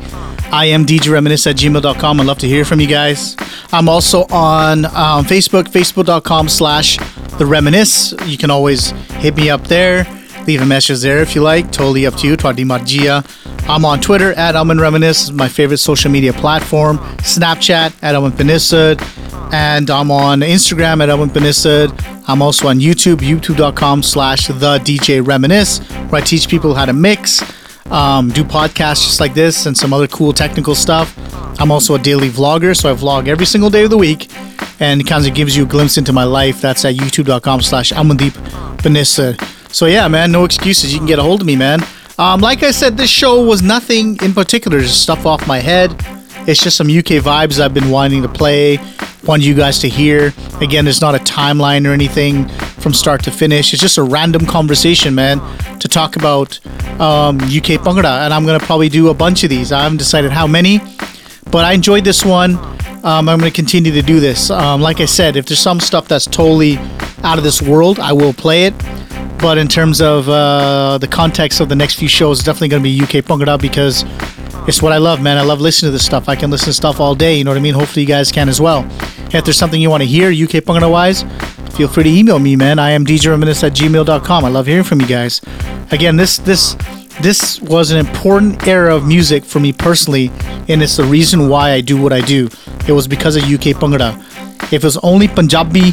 [0.52, 2.20] I am djreminisce at gmail.com.
[2.20, 3.36] I'd love to hear from you guys.
[3.72, 6.98] I'm also on um, Facebook, facebook.com slash
[7.38, 8.12] the reminisce.
[8.26, 8.90] You can always
[9.20, 10.06] hit me up there.
[10.46, 11.70] Leave a message there if you like.
[11.70, 12.36] Totally up to you.
[12.36, 13.24] Twadi Margia.
[13.68, 16.98] I'm on Twitter at Amen Reminisce, my favorite social media platform.
[17.18, 19.00] Snapchat at Amen Panesar.
[19.52, 21.92] And I'm on Instagram at Amen Panesar.
[22.26, 25.78] I'm also on YouTube, youtube.com slash the DJ Reminisce,
[26.10, 27.42] where I teach people how to mix,
[27.90, 31.16] um, do podcasts just like this, and some other cool technical stuff.
[31.60, 34.30] I'm also a daily vlogger, so I vlog every single day of the week,
[34.80, 36.60] and kind of gives you a glimpse into my life.
[36.60, 38.32] That's at youtube.com slash Amandeep
[38.78, 39.38] Panesar.
[39.72, 40.92] So yeah, man, no excuses.
[40.92, 41.80] You can get a hold of me, man.
[42.18, 45.94] Um, like I said, this show was nothing in particular, just stuff off my head.
[46.46, 48.78] It's just some UK vibes I've been wanting to play,
[49.24, 50.32] want you guys to hear.
[50.60, 52.48] Again, there's not a timeline or anything
[52.80, 53.72] from start to finish.
[53.72, 55.40] It's just a random conversation, man,
[55.78, 56.58] to talk about
[57.00, 58.24] um, UK Bhangra.
[58.24, 59.72] And I'm going to probably do a bunch of these.
[59.72, 60.80] I haven't decided how many,
[61.50, 62.56] but I enjoyed this one.
[63.02, 64.50] Um, I'm going to continue to do this.
[64.50, 66.76] Um, like I said, if there's some stuff that's totally
[67.22, 68.74] out of this world, I will play it.
[69.40, 72.82] But in terms of uh, the context of the next few shows, it's definitely going
[72.82, 74.04] to be UK Bhangra because
[74.68, 75.38] it's what I love, man.
[75.38, 76.28] I love listening to this stuff.
[76.28, 77.38] I can listen to stuff all day.
[77.38, 77.74] You know what I mean?
[77.74, 78.86] Hopefully, you guys can as well.
[79.32, 81.22] If there's something you want to hear, UK Bhangra wise,
[81.74, 82.78] feel free to email me, man.
[82.78, 84.44] I am djreminisce at gmail.com.
[84.44, 85.40] I love hearing from you guys.
[85.90, 86.76] Again, this this
[87.22, 90.30] this was an important era of music for me personally,
[90.68, 92.48] and it's the reason why I do what I do.
[92.88, 94.16] It was because of UK Bhangra.
[94.72, 95.92] If it was only Punjabi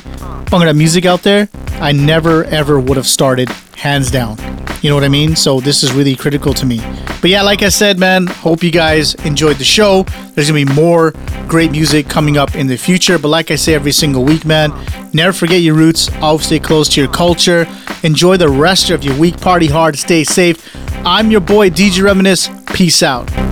[0.50, 1.50] Bhangra music out there,
[1.82, 4.38] I never ever would have started, hands down.
[4.82, 5.36] You know what I mean?
[5.36, 6.80] So this is really critical to me.
[7.20, 10.04] But yeah, like I said, man, hope you guys enjoyed the show.
[10.34, 11.14] There's gonna be more
[11.48, 13.18] great music coming up in the future.
[13.18, 14.72] But like I say every single week, man,
[15.14, 16.10] never forget your roots.
[16.22, 17.68] Always stay close to your culture.
[18.04, 19.40] Enjoy the rest of your week.
[19.40, 19.98] Party hard.
[19.98, 20.76] Stay safe.
[21.06, 22.50] I'm your boy DJ Reminisce.
[22.74, 23.47] Peace out.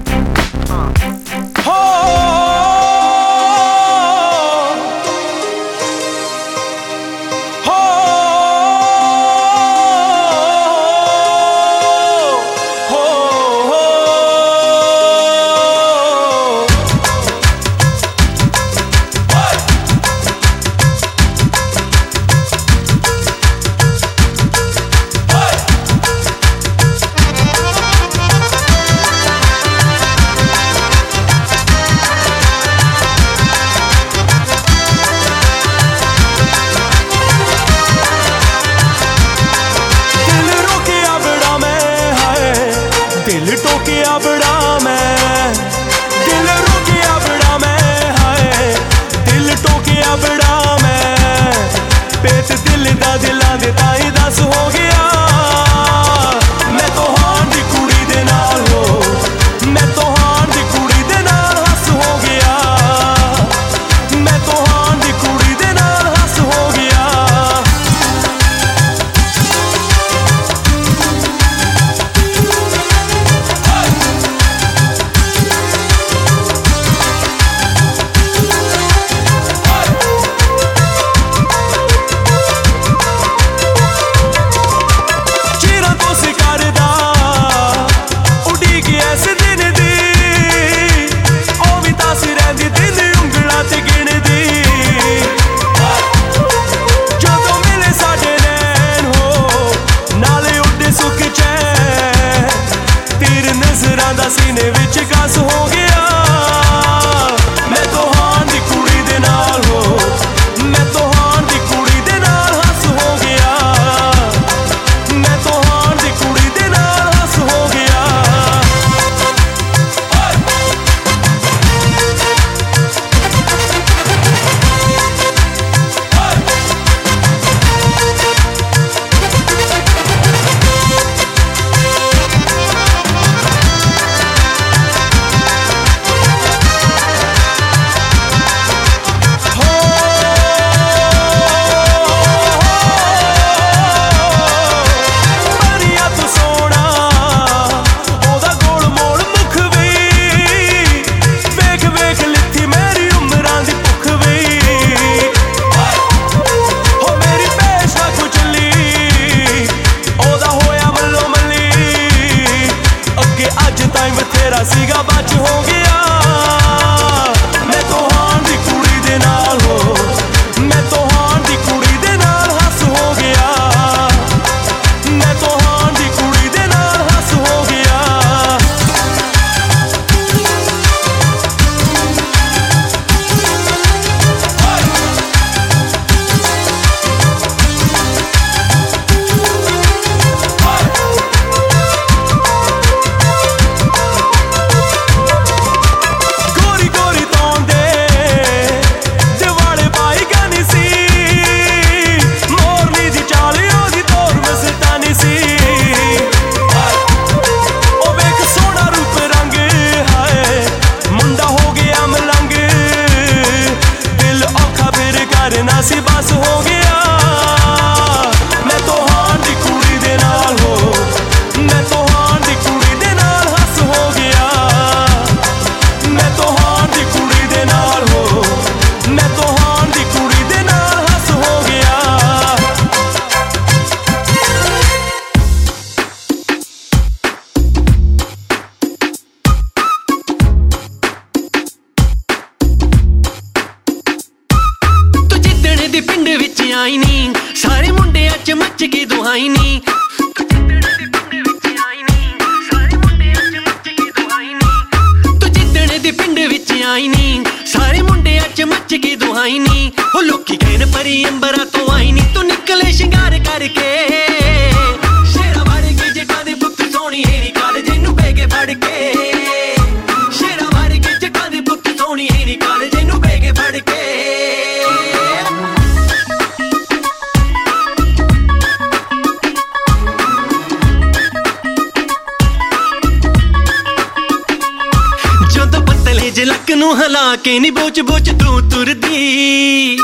[286.68, 289.98] ਪਤਲੇ ਜੇ ਲੱਕ ਨੂੰ ਹਿਲਾ ਕੇ ਨੀ ਬੋਚ ਬੋਚ ਤੂੰ ਤੁਰਦੀ।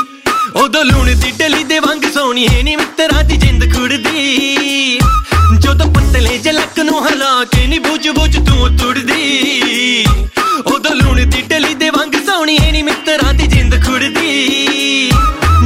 [0.56, 4.98] ਉਦੋਂ ਲੂਣ ਦੀ ਡਲੀ ਦੇ ਵਾਂਗ ਸੋਹਣੀ ਹੈ ਨੀ ਮਿੱਤਰਾਂ ਦੀ ਜਿੰਦ ਖੁੜਦੀ।
[5.58, 10.04] ਜਦੋਂ ਪਤਲੇ ਜੇ ਲੱਕ ਨੂੰ ਹਿਲਾ ਕੇ ਨੀ ਬੋਚ ਬੋਚ ਤੂੰ ਤੁਰਦੀ।
[10.66, 15.10] ਉਦੋਂ ਲੂਣ ਦੀ ਡਲੀ ਦੇ ਵਾਂਗ ਸੋਹਣੀ ਹੈ ਨੀ ਮਿੱਤਰਾਂ ਦੀ ਜਿੰਦ ਖੁੜਦੀ।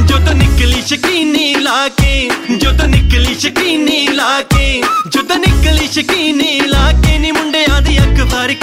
[0.05, 7.17] ਜਦੋਂ ਨਿਕਲੀ ਸ਼ਕੀਨੀ ਲਾ ਕੇ, ਜਦੋਂ ਨਿਕਲੀ ਸ਼ਕੀਨੀ ਲਾ ਕੇ, ਜਦੋਂ ਨਿਕਲੀ ਸ਼ਕੀਨੀ ਲਾ ਕੇ
[7.19, 8.53] ਨੀ ਮੁੰਡਿਆਂ ਦੀ ਅੱਖ ਭਰ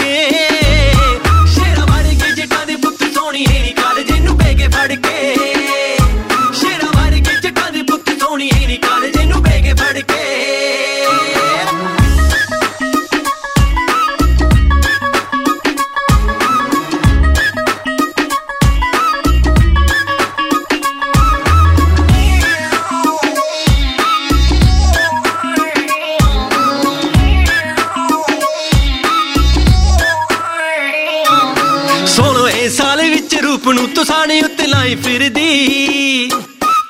[34.95, 36.31] ਉੱਤੇ ਲਾਈ ਫਿਰਦੀ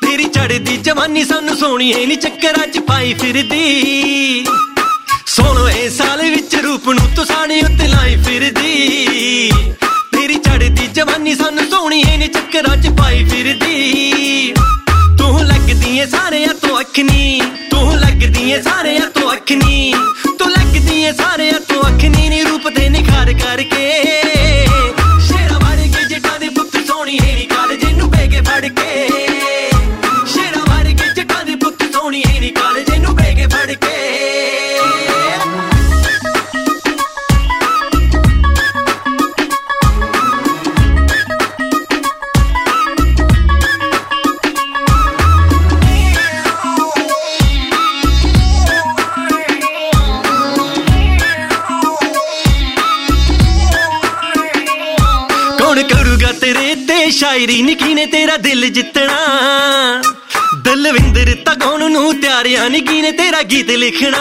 [0.01, 4.45] ਤੇਰੀ ਚੜਦੀ ਜਵਾਨੀ ਸਾਨੂੰ ਸੋਹਣੀ ਐ ਨੀ ਚੱਕਰਾਂ ਚ ਪਾਈ ਫਿਰਦੀ।
[5.27, 9.51] ਸੋਲੋ ਇਹ ਸਾਲ ਵਿੱਚ ਰੂਪ ਨੂੰ ਤੁਸਾਣੇ ਉੱਤੇ ਲਾਈ ਫਿਰਦੀ
[10.13, 14.55] ਤੇਰੀ ਚੜਦੀ ਜਵਾਨੀ ਸਾਨੂੰ ਸੋਹਣੀ ਐ ਨੀ ਚੱਕਰਾਂ ਚ ਪਾਈ ਫਿਰਦੀ।
[15.19, 17.41] ਤੂੰ ਲੱਗਦੀ ਏ ਸਾਰਿਆਂ ਤੋਂ ਅੱਖਨੀ
[17.71, 19.95] ਤੂੰ ਲੱਗਦੀ ਏ ਸਾਰਿਆਂ ਤੋਂ ਅੱਖਨੀ
[20.39, 24.34] ਤੂੰ ਲੱਗਦੀ ਏ ਸਾਰਿਆਂ ਤੋਂ ਅੱਖਨੀ ਨੀ ਰੂਪ ਦੇ ਨਿਖਾਰ ਕਰਕੇ।
[55.75, 57.11] ਕੌਣ ਕਰੂਗਾ ਤੇਰੇ ਤੇ?
[57.11, 59.17] ਸ਼ਾਇਰੀ ਨਿੱਕੀ ਨੇ ਤੇਰਾ ਦਿਲ ਜਿੱਤਣਾ।
[60.57, 62.69] ਦਲਵਿੰਦਰ ਤਗੌਣ ਨੂੰ ਤਿਆਰਿਆ?
[62.69, 64.19] ਨਿੱਕੀ ਨੇ ਤੇਰਾ ਗੀਤ ਲਿਖਣਾ।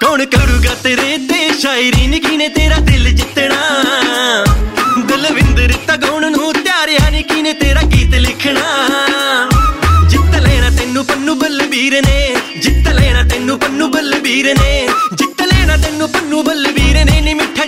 [0.00, 1.50] ਕੌਣ ਕਰੂਗਾ ਤੇਰੇ ਤੇ?
[1.58, 3.60] ਸ਼ਾਇਰੀ ਨਿੱਕੀ ਨੇ ਤੇਰਾ ਦਿਲ ਜਿੱਤਣਾ।
[5.08, 7.10] ਦਲਵਿੰਦਰ ਤਗੌਣ ਨੂੰ ਤਿਆਰਿਆ?
[7.10, 8.64] ਨਿੱਕੀ ਨੇ ਤੇਰਾ ਗੀਤ ਲਿਖਣਾ।
[10.08, 16.08] ਜਿੱਤ ਲੈਣਾ ਤੈਨੂੰ ਪੰਨੂ ਬਲਬੀਰ ਨੇ। ਜਿੱਤ ਲੈਣਾ ਤੈਨੂੰ ਪੰਨੂ ਬਲਬੀਰ ਨੇ। ਜਿੱਤ ਲੈਣਾ ਤੈਨੂੰ
[16.08, 17.64] ਪੰਨੂ ਬਲਬੀਰ ਨੇ। ਨੀ ਮਿੱਠਾ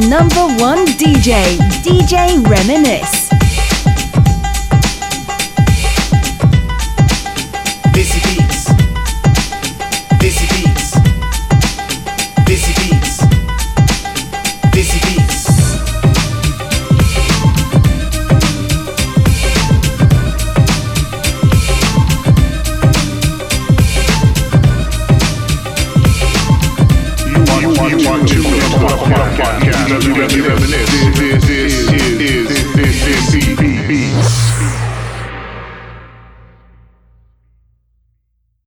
[0.00, 3.25] number one DJ, DJ Reminisce.